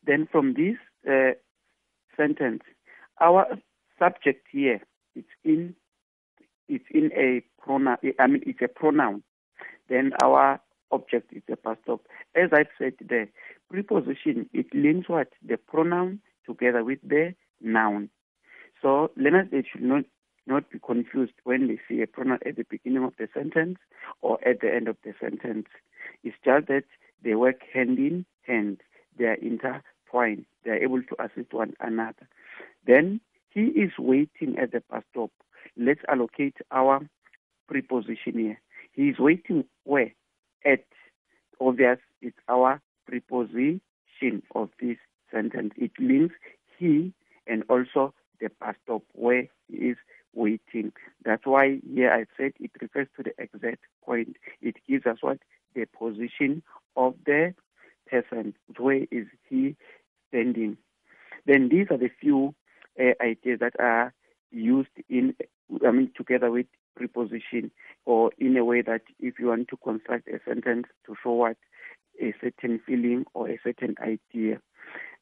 Then 0.05 0.27
from 0.31 0.53
this 0.53 0.77
uh, 1.09 1.33
sentence, 2.17 2.63
our 3.19 3.45
subject 3.99 4.47
here 4.51 4.81
it's 5.15 5.27
in 5.43 5.75
it's 6.67 6.85
in 6.91 7.11
a 7.13 7.43
pronoun. 7.61 7.97
I 8.19 8.27
mean, 8.27 8.43
it's 8.45 8.61
a 8.61 8.67
pronoun. 8.67 9.23
Then 9.89 10.11
our 10.23 10.59
object 10.93 11.33
is 11.33 11.43
a 11.51 11.55
past 11.55 11.79
stop. 11.83 12.01
As 12.35 12.49
I've 12.53 12.67
said, 12.77 12.93
the 12.99 13.27
preposition 13.69 14.49
it 14.53 14.67
links 14.73 15.09
what 15.09 15.29
the 15.45 15.57
pronoun 15.57 16.19
together 16.45 16.83
with 16.83 16.99
the 17.03 17.33
noun. 17.61 18.09
So 18.81 19.11
learners 19.15 19.47
they 19.51 19.63
should 19.69 19.83
not 19.83 20.05
not 20.45 20.69
be 20.69 20.79
confused 20.79 21.33
when 21.43 21.67
they 21.67 21.79
see 21.87 22.01
a 22.01 22.07
pronoun 22.07 22.39
at 22.45 22.57
the 22.57 22.65
beginning 22.69 23.03
of 23.03 23.13
the 23.17 23.27
sentence 23.33 23.77
or 24.21 24.37
at 24.47 24.59
the 24.61 24.73
end 24.73 24.87
of 24.87 24.97
the 25.03 25.13
sentence. 25.19 25.67
It's 26.23 26.35
just 26.43 26.67
that 26.67 26.83
they 27.23 27.35
work 27.35 27.61
hand 27.73 27.97
in 27.97 28.25
hand. 28.45 28.81
They 29.17 29.25
are 29.25 29.35
intertwined. 29.35 30.45
They 30.65 30.71
are 30.71 30.83
able 30.83 31.01
to 31.03 31.15
assist 31.23 31.53
one 31.53 31.73
another. 31.79 32.27
Then 32.85 33.21
he 33.49 33.61
is 33.67 33.91
waiting 33.97 34.57
at 34.57 34.71
the 34.71 34.83
bus 34.89 35.03
stop. 35.11 35.31
Let's 35.77 36.01
allocate 36.09 36.57
our 36.71 37.07
preposition 37.67 38.33
here. 38.37 38.61
He 38.91 39.09
is 39.09 39.19
waiting 39.19 39.65
where? 39.85 40.13
At. 40.65 40.83
Obvious, 41.59 41.99
it's 42.21 42.37
our 42.49 42.81
preposition 43.07 43.81
of 44.55 44.69
this 44.81 44.97
sentence. 45.31 45.73
It 45.77 45.91
links 45.99 46.35
he 46.77 47.13
and 47.47 47.63
also 47.69 48.13
the 48.41 48.49
bus 48.59 48.75
stop 48.83 49.03
where 49.13 49.47
he 49.69 49.75
is 49.77 49.97
waiting. 50.33 50.91
That's 51.23 51.45
why 51.45 51.79
here 51.87 52.11
I 52.11 52.25
said 52.37 52.53
it 52.59 52.71
refers 52.81 53.07
to 53.17 53.23
the 53.23 53.31
exact 53.37 53.83
point. 54.03 54.37
It 54.61 54.75
gives 54.87 55.05
us 55.05 55.17
what? 55.21 55.39
The 55.75 55.85
position 55.85 56.63
of 56.95 57.15
the 57.25 57.53
person. 58.09 58.53
Where 58.77 59.05
is 59.11 59.27
he 59.49 59.75
standing? 60.29 60.77
Then 61.45 61.69
these 61.69 61.87
are 61.91 61.97
the 61.97 62.09
few 62.19 62.55
uh, 62.99 63.13
ideas 63.21 63.59
that 63.59 63.79
are 63.79 64.13
used 64.51 64.89
in, 65.09 65.35
I 65.85 65.91
mean, 65.91 66.11
together 66.15 66.51
with 66.51 66.67
preposition 66.95 67.71
or 68.05 68.31
in 68.37 68.57
a 68.57 68.65
way 68.65 68.81
that 68.81 69.01
if 69.19 69.39
you 69.39 69.47
want 69.47 69.67
to 69.69 69.77
construct 69.77 70.27
a 70.27 70.39
sentence 70.47 70.87
to 71.05 71.15
show 71.23 71.31
what 71.31 71.57
a 72.21 72.33
certain 72.41 72.79
feeling 72.85 73.25
or 73.33 73.49
a 73.49 73.59
certain 73.63 73.95
idea. 74.01 74.59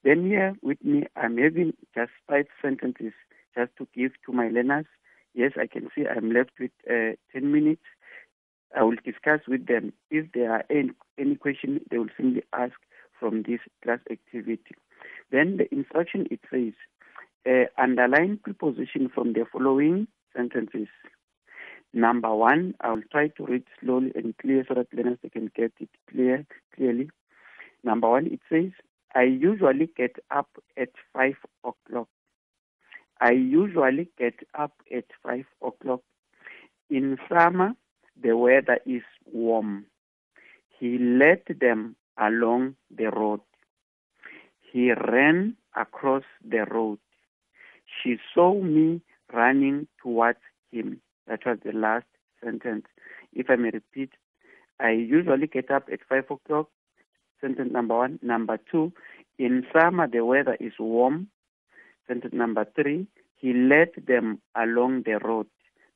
Then 0.04 0.26
here 0.26 0.56
with 0.62 0.84
me, 0.84 1.04
I'm 1.16 1.38
having 1.38 1.74
just 1.96 2.12
five 2.28 2.48
sentences 2.62 3.14
just 3.56 3.72
to 3.78 3.88
give 3.96 4.12
to 4.26 4.32
my 4.32 4.50
learners. 4.50 4.86
Yes, 5.34 5.52
I 5.60 5.68
can 5.68 5.90
see 5.96 6.06
I'm 6.08 6.32
left 6.32 6.52
with 6.60 6.72
uh, 6.90 7.16
10 7.34 7.52
minutes. 7.52 7.84
I 8.76 8.84
will 8.84 8.98
discuss 9.04 9.42
with 9.48 9.68
them. 9.68 9.94
If 10.10 10.32
there 10.34 10.52
are 10.52 10.64
any, 10.70 10.92
any 11.18 11.38
they 11.90 11.98
will 11.98 12.08
simply 12.18 12.44
ask 12.54 12.74
from 13.20 13.44
this 13.44 13.60
class 13.84 14.00
activity. 14.10 14.76
Then 15.32 15.58
the 15.58 15.74
instruction, 15.74 16.28
it 16.32 16.40
says, 16.52 16.74
uh, 17.48 17.82
underline 17.82 18.40
preposition 18.44 19.10
from 19.14 19.34
the 19.34 19.46
following 19.52 20.08
sentences. 20.36 20.88
Number 21.94 22.34
one, 22.34 22.76
I 22.80 22.92
will 22.92 23.04
try 23.12 23.28
to 23.30 23.46
read 23.46 23.64
slowly 23.80 24.12
and 24.16 24.38
clear 24.38 24.66
so 24.68 24.76
that 24.76 24.94
learners 24.94 25.20
they 25.22 25.30
can 25.30 25.52
get 25.56 25.74
it 25.80 25.90
clear 26.10 26.46
clearly. 26.76 27.10
Number 27.84 28.10
one, 28.10 28.28
it 28.28 28.40
says, 28.50 28.72
I 29.14 29.24
usually 29.24 29.90
get 29.98 30.16
up 30.30 30.50
at 30.78 30.90
five 31.14 31.36
o'clock. 31.66 32.08
I 33.20 33.32
usually 33.32 34.10
get 34.18 34.36
up 34.58 34.74
at 34.96 35.06
five 35.22 35.46
o'clock. 35.62 36.02
In 36.90 37.18
summer, 37.30 37.74
the 38.22 38.38
weather 38.38 38.80
is 38.86 39.04
warm. 39.32 39.86
He 40.80 40.98
led 40.98 41.44
them 41.60 41.96
along 42.18 42.76
the 42.90 43.10
road. 43.10 43.42
He 44.72 44.92
ran 44.92 45.58
across 45.76 46.24
the 46.44 46.66
road. 46.66 47.00
She 48.02 48.18
saw 48.34 48.54
me 48.62 49.02
running 49.34 49.88
towards 50.02 50.40
him. 50.72 51.02
That 51.28 51.46
was 51.46 51.60
the 51.64 51.72
last 51.72 52.06
sentence. 52.44 52.86
If 53.34 53.50
I 53.50 53.56
may 53.56 53.70
repeat, 53.70 54.12
I 54.80 54.92
usually 54.92 55.48
get 55.48 55.72
up 55.72 55.88
at 55.92 56.00
5 56.08 56.32
o'clock. 56.32 56.70
Sentence 57.40 57.72
number 57.72 57.96
one. 57.96 58.20
Number 58.22 58.60
two, 58.72 58.94
in 59.40 59.66
summer 59.74 60.08
the 60.08 60.24
weather 60.24 60.58
is 60.60 60.74
warm. 60.80 61.28
Sentence 62.08 62.34
number 62.34 62.66
three, 62.76 63.08
he 63.36 63.54
led 63.54 63.90
them 64.08 64.42
along 64.56 65.04
the 65.06 65.18
road. 65.18 65.48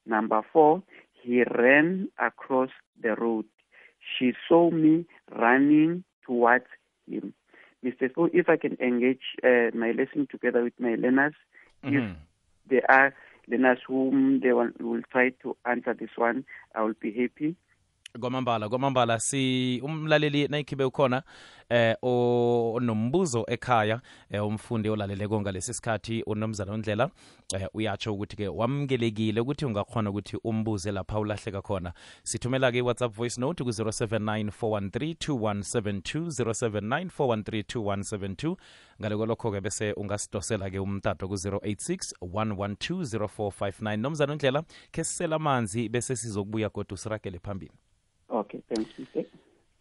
Number 0.05 0.41
four, 0.51 0.81
he 1.13 1.43
ran 1.43 2.09
across 2.19 2.69
the 3.01 3.15
road. 3.15 3.45
She 4.17 4.33
saw 4.47 4.71
me 4.71 5.05
running 5.31 6.03
towards 6.25 6.65
him. 7.07 7.33
Mr. 7.83 8.09
So, 8.15 8.29
if 8.33 8.49
I 8.49 8.57
can 8.57 8.77
engage 8.79 9.21
uh, 9.43 9.75
my 9.75 9.91
lesson 9.91 10.27
together 10.29 10.63
with 10.63 10.73
my 10.79 10.95
learners, 10.95 11.33
if 11.83 12.15
there 12.67 12.89
are 12.89 13.13
learners 13.47 13.79
whom 13.87 14.39
they 14.41 14.53
will, 14.53 14.69
will 14.79 15.01
try 15.11 15.29
to 15.43 15.55
answer 15.65 15.93
this 15.93 16.09
one, 16.15 16.45
I 16.73 16.83
will 16.83 16.95
be 16.99 17.11
happy. 17.11 17.55
Kwamambala 18.19 18.69
kwamambala 18.69 19.19
si 19.19 19.81
umlaleli 19.83 20.47
nayikhibe 20.47 20.83
ukhona 20.83 21.23
eh 21.69 21.95
onombuzo 22.01 23.45
ekhaya 23.47 24.01
eh, 24.31 24.47
umfundi 24.47 24.89
olaleleko 24.89 25.41
ngalesi 25.41 25.73
sikhathi 25.73 26.23
unomzana 26.23 26.73
ondlela 26.73 27.09
eh, 27.55 27.67
uyatsho 27.73 28.13
ukuthi-ke 28.13 28.47
wamukelekile 28.47 29.41
ukuthi 29.41 29.65
ungakhona 29.65 30.09
ukuthi 30.09 30.37
umbuze 30.43 30.91
lapha 30.91 31.19
ulahleka 31.19 31.61
khona. 31.61 31.93
Sithumela-ke 32.23 32.77
i-whatsapp 32.77 33.13
voice 33.13 33.41
note 33.41 33.63
ku-079 33.63 34.49
413 34.61 35.27
079 36.29 37.09
413 37.17 38.55
ngale 39.01 39.15
kwalokho-ke 39.15 39.61
bese 39.61 39.93
ungasidosela-ke 39.93 40.79
umtato 40.79 41.27
ku-086 41.27 42.13
112 42.21 43.27
0459 43.27 43.97
nomzana 43.97 44.33
ondlela 44.33 44.63
khe 44.91 45.03
sisela 45.03 45.35
amanzi 45.35 45.89
bese 45.89 46.15
sizokubuya 46.15 46.69
kodwa 46.69 46.93
usiragele 46.93 47.39
phambili 47.39 47.71
Okay, 48.45 48.61
thanks, 48.69 48.89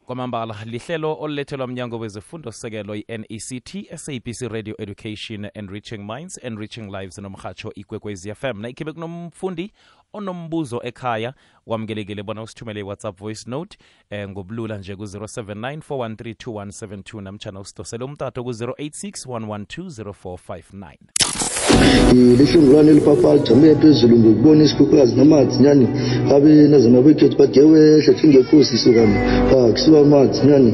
kwamambala 0.06 0.56
lihlelo 0.64 1.16
olulethelwa 1.20 1.66
mnyango 1.66 1.98
wezifundo 1.98 2.52
sekelo 2.52 2.94
i-nect 2.96 3.94
sabc 3.96 4.40
radio 4.48 4.74
education 4.78 5.50
and 5.54 5.70
reaching 5.70 5.98
minds 5.98 6.44
and 6.44 6.58
reaching 6.58 6.90
lives 6.90 7.18
nomhatsho 7.18 7.72
ikwekwez 7.74 8.28
fm 8.34 8.60
na 8.60 8.68
ikhibe 8.68 8.92
kunomfundi 8.92 9.72
onombuzo 10.12 10.80
ekhaya 10.82 11.34
wamukelekile 11.66 12.22
bona 12.22 12.42
usithumele 12.42 12.80
i-whatsapp 12.80 13.18
voice 13.18 13.50
note 13.50 13.78
eh, 14.10 14.28
ngobulula 14.28 14.78
nje 14.78 14.96
ku-079 14.96 15.78
413 15.78 17.20
namtshana 17.20 17.60
usidosele 17.60 18.04
umtato 18.04 18.44
ku-086 18.44 19.26
112 19.26 20.04
0459 20.12 21.53
leshungulwane 22.38 22.90
eliphapha 22.90 23.34
lijamele 23.34 23.74
phezulu 23.74 24.16
ngokubona 24.18 24.64
isikhukhukazi 24.64 25.16
noma 25.16 25.36
azinyani 25.38 25.86
abe 26.34 26.50
nazamabekhethi 26.70 27.36
bagewehle 27.36 28.12
thingekhosi 28.18 28.76
sukana 28.78 29.18
akusuka 29.68 29.98
amanzi 30.00 30.46
nyani 30.46 30.72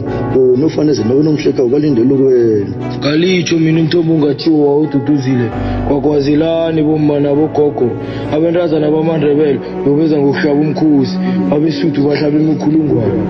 nofaneze 0.61 1.05
nawe 1.05 1.23
nomhleka 1.23 1.65
ukalindela 1.65 2.15
ukuwena 2.15 2.75
kalitsho 3.03 3.59
mina 3.59 3.81
umthombo 3.81 4.15
ungathiwo 4.15 4.67
wawududuzile. 4.67 5.47
Kwakwazelani 5.89 6.83
bomma 6.83 7.21
nabogogo. 7.21 7.91
Abentazana 8.33 8.91
bamandrebele 8.91 9.61
bobeza 9.85 10.19
ngokuhlaba 10.19 10.61
umkhosi. 10.61 11.17
Abesuthu 11.55 12.03
bahlaba 12.03 12.39
imikhulungwane 12.39 13.21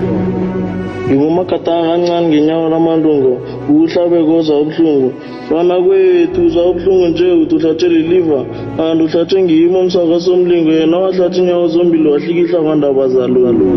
ngibomakata 1.11 1.71
kancane 1.87 2.27
ngenyawo 2.27 2.69
lamalungo 2.69 3.33
ukuhlabeka 3.69 4.31
oza 4.39 4.53
ubuhlungu. 4.53 5.13
Fana 5.49 5.75
kwethu 5.81 6.45
uza 6.45 6.61
ubuhlungu 6.61 7.07
nje 7.07 7.31
uthi 7.31 7.55
uhlatshe 7.55 7.89
liliva 7.89 8.45
kanti 8.77 9.03
uhlatshe 9.03 9.43
ngiyimo 9.43 9.79
umsakasomlingo 9.79 10.71
yena 10.71 10.97
wahlatshe 10.97 11.39
inyawo 11.41 11.67
zombili 11.67 12.07
wahlikihla 12.09 12.59
kwandaba 12.61 13.07
zalololo 13.07 13.75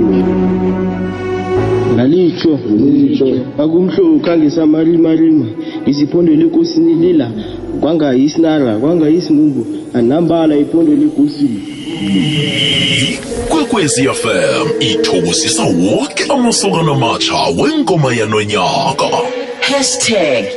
ngalitho 1.94 2.59
ngalitho 2.75 3.29
akumhluka 3.59 4.38
ngesamalimalima 4.38 5.47
iziphondelo 5.87 6.42
enkosini 6.42 6.94
lila 6.94 7.29
kwangayisinara 7.81 8.77
kwangayisingungu 8.81 9.66
anambala 9.94 10.57
iphondelo 10.57 11.03
enkosini 11.03 11.61
kwekwezi 13.49 14.03
fm 14.23 14.66
ithokozisa 14.81 15.62
woke 15.62 16.25
amasokana 16.29 16.92
amatsha 16.92 17.35
wengoma 17.59 18.14
yanonyaka. 18.14 19.09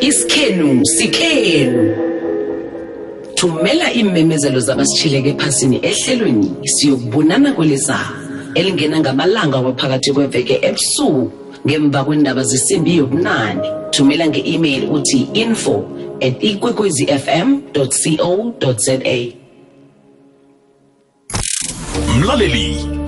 Isikhenu 0.02 0.86
sikhenu 0.86 1.96
thumela 3.36 3.93
iimemezelo 3.93 4.60
zabasitshileke 4.60 5.30
ephasini 5.30 5.80
ehlelweni 5.89 6.52
siyokubonana 6.63 7.52
kweliza 7.54 8.00
elingena 8.56 9.00
ngamalanga 9.00 9.58
waphakathi 9.58 10.13
kweveke 10.13 10.60
ebusuku 10.62 11.32
ngemva 11.67 12.04
kwendaba 12.04 12.43
zesimbi 12.43 12.98
yobunane. 12.98 13.62
Thumela 13.91 14.28
nge-email 14.28 14.89
uthi 14.91 15.28
info 15.34 15.86
at 16.22 16.43
ikwekwezifm 16.43 17.62
co 17.74 18.74
za 18.78 19.00
mlaleli 22.20 22.97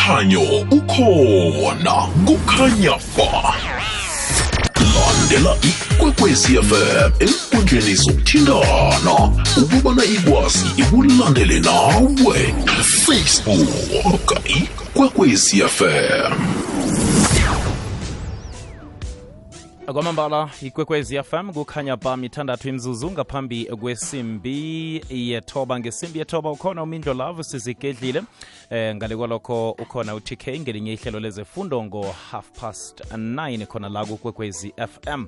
Umkhanyo 0.00 0.40
ukhona 0.70 1.92
kukhanya 2.26 2.96
ba 3.16 3.54
landela 4.78 5.56
ikwekwezi 5.62 6.56
fm 6.62 7.12
enkundleni 7.20 7.94
zokuthintana 7.94 9.14
ukubana 9.56 10.04
ikwazi 10.04 10.64
ikulandele 10.76 11.60
nawe. 11.60 12.54
Facebook 13.06 14.40
ikwekwezi 14.44 15.62
fm 15.68 16.32
kwamambala 19.92 20.50
ikwekwezi 20.62 21.22
fm 21.22 21.52
kukhanya 21.52 21.96
ba 21.96 22.16
mithandathu 22.16 22.68
imzuzu 22.68 23.10
ngaphambi 23.10 23.64
kwesimbi 23.64 25.04
yethoba. 25.10 25.78
Ngesimbi 25.80 26.18
yethoba 26.18 26.50
ukhona 26.50 26.82
umindlo 26.82 27.14
love 27.14 27.42
sizigedlile. 27.42 28.22
Eh 28.70 28.96
ngale 28.96 29.16
kwalokho 29.16 29.70
ukhona 29.70 30.14
utk 30.14 30.48
ngelinye 30.48 30.92
ihlelo 30.92 31.20
lezefundo 31.20 31.84
ngo-half 31.84 32.50
past 32.60 33.00
9 33.00 33.66
khona 33.66 33.88
la 33.88 34.04
kukwekwezi 34.04 34.74
fm 34.76 35.26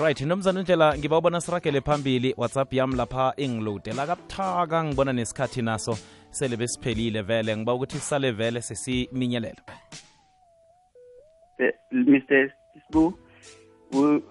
right 0.00 0.20
nomzana 0.20 0.60
indlela 0.60 0.98
ngibawubona 0.98 1.40
siragele 1.40 1.80
phambili. 1.80 2.34
Whatsapp 2.36 2.72
yami 2.72 2.96
lapha 2.96 3.32
ingilodela 3.36 4.06
kabuthaka 4.06 4.84
ngibona 4.84 5.12
nesikhathi 5.12 5.62
naso 5.62 5.98
sele 6.30 6.56
besiphelile 6.56 7.22
vele. 7.22 7.56
Ngiba 7.56 7.74
ukuthi 7.74 7.96
sisale 7.98 8.30
vele 8.30 8.62
sesiminyelela 8.62 9.62
Uh, 11.60 11.66
Mr. 11.92 12.52
Sbu, 12.86 13.18
we, 13.90 14.22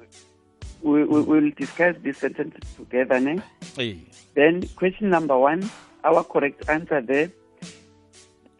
we, 0.81 1.03
we 1.03 1.21
will 1.21 1.51
discuss 1.57 1.95
this 2.03 2.17
sentence 2.17 2.55
together. 2.75 3.19
Ne? 3.19 3.41
Eh, 3.77 3.95
Then, 4.35 4.67
question 4.75 5.09
number 5.09 5.37
one, 5.37 5.69
our 6.03 6.23
correct 6.23 6.69
answer 6.69 7.01
there, 7.01 7.31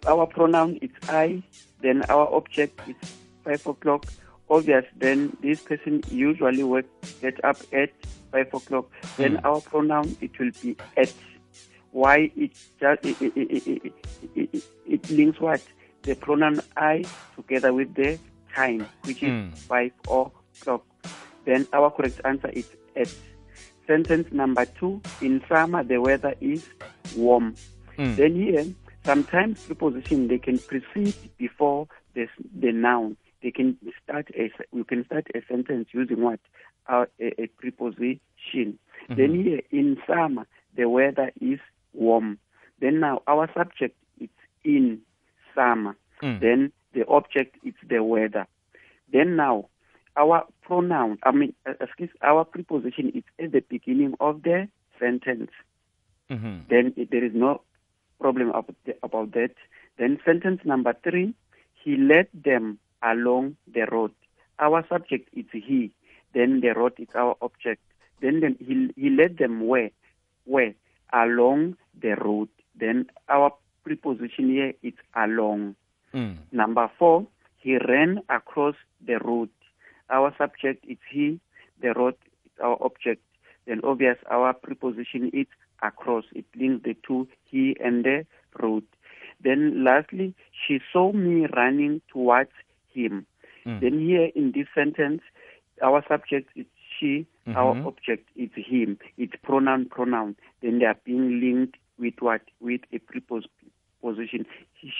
our 0.07 0.25
pronoun 0.25 0.77
is 0.81 0.89
I, 1.09 1.43
then 1.81 2.03
our 2.09 2.33
object 2.33 2.79
is 2.87 2.95
5 3.43 3.67
o'clock. 3.67 4.05
Obvious, 4.49 4.85
then 4.97 5.35
this 5.41 5.61
person 5.61 6.01
usually 6.09 6.63
work, 6.63 6.85
get 7.21 7.43
up 7.43 7.57
at 7.73 7.91
5 8.31 8.53
o'clock. 8.53 8.89
Then 9.17 9.37
our 9.43 9.59
pronoun, 9.61 10.15
it 10.21 10.37
will 10.39 10.51
be 10.61 10.75
at. 10.95 11.13
Why 11.91 12.31
it 12.35 12.51
just 12.79 13.03
it, 13.05 13.17
it, 13.21 13.93
it, 14.35 14.63
it, 14.85 15.09
links 15.09 15.39
what? 15.39 15.61
The 16.03 16.15
pronoun 16.15 16.61
I 16.75 17.05
together 17.35 17.73
with 17.73 17.95
the 17.95 18.19
time, 18.53 18.85
which 19.03 19.23
is 19.23 19.29
Mm. 19.29 19.57
5 19.57 19.91
o'clock. 20.61 20.85
Then 21.45 21.67
our 21.73 21.91
correct 21.91 22.21
answer 22.25 22.49
is 22.49 22.69
at. 22.95 23.09
Sentence 23.87 24.27
number 24.33 24.65
two, 24.65 25.01
in 25.21 25.41
summer 25.47 25.81
the 25.81 26.01
weather 26.01 26.35
is 26.41 26.67
warm. 27.15 27.55
Mm. 27.97 28.17
Then 28.17 28.35
here, 28.35 28.65
sometimes 29.05 29.63
preposition 29.63 30.27
they 30.27 30.39
can 30.39 30.59
precede 30.59 31.15
before 31.37 31.87
the, 32.13 32.27
the 32.59 32.73
noun. 32.73 33.15
They 33.41 33.51
can 33.51 33.77
start 34.03 34.27
a 34.35 34.51
we 34.73 34.83
can 34.83 35.05
start 35.05 35.27
a 35.33 35.39
sentence 35.47 35.87
using 35.93 36.21
what 36.21 36.41
uh, 36.89 37.05
a, 37.21 37.43
a 37.43 37.47
preposition. 37.47 38.77
Then 39.07 39.41
here 39.41 39.61
in 39.71 39.97
summer 40.05 40.45
the 40.75 40.89
weather 40.89 41.31
is 41.39 41.59
warm. 41.93 42.39
Then 42.81 42.99
now 42.99 43.21
our 43.25 43.49
subject 43.53 43.95
is 44.19 44.29
in 44.65 44.99
summer. 45.55 45.95
Mm. 46.21 46.41
Then 46.41 46.71
the 46.93 47.07
object 47.07 47.55
is 47.63 47.75
the 47.87 48.03
weather. 48.03 48.47
Then 49.13 49.37
now 49.37 49.69
our 50.17 50.45
pronoun, 50.61 51.19
I 51.23 51.31
mean, 51.31 51.53
uh, 51.65 51.73
excuse, 51.79 52.09
our 52.21 52.43
preposition 52.43 53.11
is 53.13 53.23
at 53.43 53.51
the 53.51 53.61
beginning 53.61 54.15
of 54.19 54.43
the 54.43 54.67
sentence 54.99 55.51
mhm. 56.29 56.67
then 56.69 56.93
it, 56.95 57.11
there 57.11 57.23
is 57.23 57.33
no 57.33 57.61
problem 58.19 58.49
about, 58.49 58.75
the, 58.85 58.95
about 59.03 59.31
that. 59.33 59.51
Then 59.97 60.19
sentence 60.25 60.61
number 60.65 60.93
three, 61.03 61.33
he 61.83 61.97
led 61.97 62.27
them 62.33 62.79
along 63.03 63.57
the 63.71 63.85
road. 63.91 64.11
Our 64.59 64.85
subject 64.89 65.29
is 65.33 65.45
he. 65.51 65.91
Then 66.33 66.61
the 66.61 66.69
road 66.69 66.93
is 66.97 67.07
our 67.15 67.35
object. 67.41 67.81
Then, 68.21 68.41
then 68.41 68.57
he, 68.59 68.91
he 68.99 69.09
led 69.09 69.37
them 69.37 69.67
where? 69.67 69.91
Where? 70.45 70.73
Along 71.13 71.77
the 71.99 72.15
road. 72.15 72.49
Then 72.75 73.07
our 73.29 73.53
preposition 73.83 74.49
here 74.49 74.73
is 74.83 74.93
along. 75.15 75.75
Mm. 76.13 76.37
Number 76.51 76.89
four, 76.97 77.27
he 77.57 77.77
ran 77.77 78.21
across 78.29 78.75
the 79.05 79.19
road. 79.19 79.49
Our 80.09 80.33
subject 80.37 80.85
is 80.87 80.97
he, 81.11 81.39
the 81.81 81.93
road 81.93 82.15
is 82.45 82.51
our 82.63 82.77
object. 82.81 83.21
Then 83.65 83.81
obvious 83.83 84.17
our 84.29 84.53
preposition 84.53 85.29
is 85.33 85.47
across. 85.81 86.25
It 86.33 86.45
links 86.55 86.83
the 86.83 86.95
two, 87.05 87.27
he 87.45 87.75
and 87.83 88.03
the 88.03 88.25
road. 88.61 88.83
Then 89.43 89.83
lastly, 89.83 90.33
she 90.51 90.79
saw 90.91 91.11
me 91.11 91.47
running 91.55 92.01
towards 92.11 92.51
him. 92.93 93.25
Mm. 93.65 93.81
Then 93.81 93.99
here 93.99 94.31
in 94.33 94.53
this 94.53 94.67
sentence, 94.73 95.21
our 95.83 96.03
subject 96.07 96.49
is 96.55 96.65
she, 96.97 97.27
our 97.55 97.75
Mhm. 97.75 97.85
object 97.85 98.27
is 98.35 98.49
him. 98.55 98.97
It's 99.17 99.35
pronoun, 99.43 99.85
pronoun. 99.85 100.35
Then 100.61 100.79
they 100.79 100.85
are 100.85 100.97
being 101.03 101.39
linked 101.39 101.77
with 101.99 102.15
what? 102.19 102.41
With 102.59 102.81
a 102.91 102.97
preposition. 102.99 104.45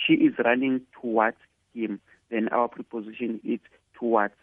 She 0.06 0.14
is 0.14 0.38
running 0.38 0.86
towards 0.92 1.38
him. 1.74 2.00
Then 2.30 2.48
our 2.50 2.68
preposition 2.68 3.40
is 3.42 3.60
towards. 3.94 4.34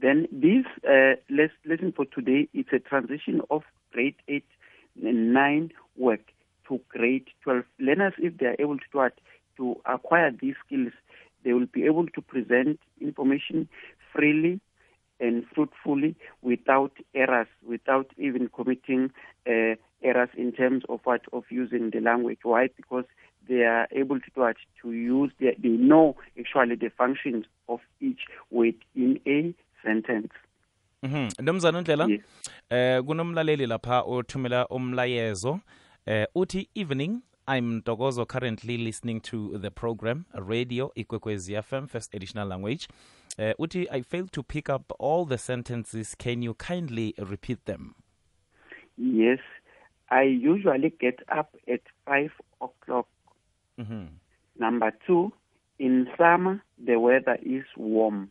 Then 0.00 0.26
this 0.32 0.64
uh, 0.88 1.14
les- 1.30 1.50
lesson 1.64 1.92
for 1.94 2.04
today 2.04 2.48
is 2.52 2.66
a 2.72 2.78
transition 2.78 3.40
of 3.50 3.62
grade 3.92 4.16
8 4.28 4.44
and 5.02 5.32
9 5.32 5.70
work 5.96 6.20
to 6.68 6.80
grade 6.88 7.26
12. 7.42 7.64
Learners, 7.78 8.14
if 8.18 8.36
they 8.38 8.46
are 8.46 8.56
able 8.58 8.78
to, 8.78 8.84
what, 8.92 9.14
to 9.56 9.76
acquire 9.86 10.30
these 10.30 10.54
skills, 10.66 10.92
they 11.44 11.52
will 11.52 11.66
be 11.66 11.84
able 11.84 12.06
to 12.06 12.20
present 12.20 12.80
information 13.00 13.68
freely 14.12 14.60
and 15.20 15.44
fruitfully 15.54 16.16
without 16.42 16.92
errors, 17.14 17.46
without 17.66 18.10
even 18.18 18.48
committing 18.48 19.10
uh, 19.46 19.76
errors 20.02 20.30
in 20.36 20.52
terms 20.52 20.82
of 20.88 21.00
what 21.04 21.22
of 21.32 21.44
using 21.50 21.90
the 21.90 22.00
language. 22.00 22.40
Why? 22.42 22.68
Because 22.76 23.04
they 23.48 23.62
are 23.62 23.86
able 23.92 24.18
to 24.20 24.44
it, 24.46 24.56
to 24.82 24.92
use, 24.92 25.30
they, 25.38 25.56
they 25.62 25.68
know 25.68 26.16
actually 26.38 26.76
the 26.76 26.90
functions 26.96 27.44
of 27.68 27.80
each 28.00 28.22
word 28.50 28.74
in 28.94 29.20
a 29.26 29.54
sentence. 29.84 30.32
Mhm. 31.02 31.28
Nomzana 31.42 31.80
Ndlela 31.80 32.08
eh 32.70 33.02
kunomlaleli 33.04 33.66
lapha 33.66 34.02
othumela 34.02 34.68
umlayezo 34.68 35.60
eh 36.06 36.26
uthi 36.34 36.68
evening 36.74 37.20
I'm 37.46 37.76
Ntokozo 37.80 38.26
currently 38.26 38.76
listening 38.78 39.20
to 39.20 39.58
the 39.58 39.70
program 39.70 40.24
Radio 40.32 40.92
Ikwekwezi 40.94 41.62
FM 41.62 41.86
first 41.88 42.14
additional 42.14 42.48
language. 42.48 42.88
Uh, 43.38 43.52
uti 43.58 43.86
I 43.90 44.02
failed 44.02 44.32
to 44.32 44.42
pick 44.42 44.68
up 44.70 44.92
all 44.98 45.26
the 45.26 45.36
sentences. 45.38 46.14
Can 46.16 46.42
you 46.42 46.54
kindly 46.54 47.14
repeat 47.18 47.64
them? 47.66 47.94
Yes, 48.96 49.40
I 50.08 50.22
usually 50.22 50.90
get 51.00 51.20
up 51.28 51.54
at 51.68 51.82
5 52.06 52.30
o'clock. 52.60 53.06
Mhm. 53.78 54.06
Number 54.56 54.92
two, 55.06 55.32
in 55.78 56.06
summer, 56.16 56.60
the 56.86 56.96
weather 56.96 57.36
is 57.42 57.64
warm. 57.76 58.30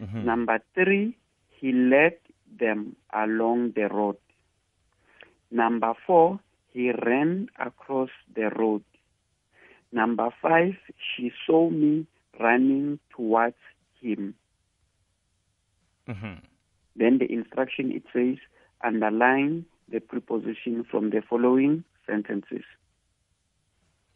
Mhm. 0.00 0.24
Number 0.24 0.60
three, 0.74 1.16
he 1.48 1.72
led 1.72 2.18
them 2.58 2.96
along 3.12 3.72
the 3.72 3.88
road. 3.88 4.16
Number 5.50 5.94
four, 6.06 6.40
he 6.72 6.92
ran 6.92 7.48
across 7.58 8.10
the 8.34 8.50
road. 8.50 8.84
Number 9.92 10.30
five, 10.42 10.76
she 10.98 11.32
saw 11.46 11.70
me 11.70 12.06
running 12.38 12.98
towards 13.10 13.56
him. 14.00 14.34
Mhm. 16.06 16.42
Then 16.96 17.18
the 17.18 17.30
instruction 17.32 17.90
it 17.92 18.04
says 18.12 18.38
underline 18.82 19.64
the 19.88 20.00
preposition 20.00 20.84
from 20.84 21.10
the 21.10 21.22
following 21.22 21.84
sentences. 22.06 22.64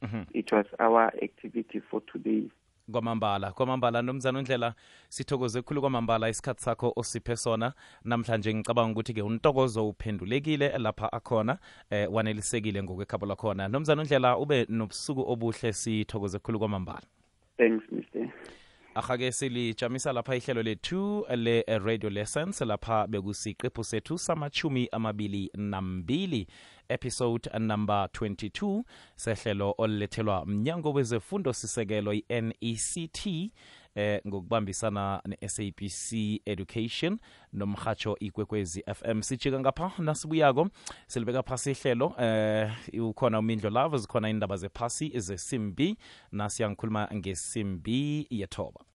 Mhm. 0.03 0.27
It 0.33 0.53
was 0.53 0.67
our 0.79 1.13
activity 1.23 1.81
for 1.81 2.03
today. 2.13 2.51
Kwamambala. 2.93 3.53
Kwamambala 3.53 4.03
nomzana 4.03 4.39
undlela 4.39 4.75
sithokoze 5.09 5.63
khulu 5.63 5.81
kwamambala 5.81 6.29
isikhathi 6.29 6.63
sakho 6.63 6.93
osiphe 6.97 7.37
sona. 7.37 7.73
Namhlanje 8.05 8.55
ngicabanga 8.55 8.93
ukuthi-ke 8.93 9.23
untokozo 9.23 9.89
uphendulekile 9.89 10.79
lapha 10.79 11.13
akhona 11.13 11.59
eh 11.91 12.13
wanelisekile 12.13 12.83
ngokwekhabo 12.83 13.27
lakhona. 13.27 13.69
Nomzana 13.69 14.03
undlela 14.03 14.39
ube 14.39 14.67
nobusuku 14.69 15.21
obuhle 15.33 15.73
sithokoze 15.73 16.39
khulu 16.39 16.59
kwamambala. 16.59 17.07
Thanks, 17.57 17.85
Mr. 17.93 18.29
ahake 18.95 19.33
silijamisa 19.33 20.13
lapha 20.13 20.37
ihlelo 20.37 20.63
lethu 20.63 21.27
le-radio 21.37 22.11
lessons 22.11 22.61
lapha 22.61 23.07
bekusiqephu 23.07 23.85
sethu 23.85 24.19
samachumi 24.19 24.89
amabili 24.93 25.51
nambili 25.55 26.47
episode 26.89 27.59
number 27.59 28.09
22 28.13 28.83
sehlelo 29.17 29.75
olulethelwa 29.79 30.47
mnyango 30.47 30.93
wezefundo 30.93 31.53
sisekelo 31.53 32.13
i-nect 32.13 33.29
eh 33.95 34.21
ngokubambisana 34.29 35.23
ne-sabc 35.27 36.13
education 36.47 37.19
nomhatsho 37.53 38.17
ikwekwezi 38.21 38.85
fm 38.95 39.23
sijika 39.23 39.61
ngapha 39.61 39.93
nasibuyako 39.99 40.69
silibeka 41.07 41.43
phasi 41.43 41.71
ihlelo 41.71 42.15
eh 42.19 42.73
ukhona 43.01 43.39
umindlo 43.39 43.71
lavo 43.71 43.97
zikhona 43.99 44.31
indaba 44.31 44.57
zephasi 44.57 45.21
zesimbi 45.21 45.97
nasiyangikhuluma 46.33 47.09
ngesimbi 47.15 48.27
yethoba 48.31 48.81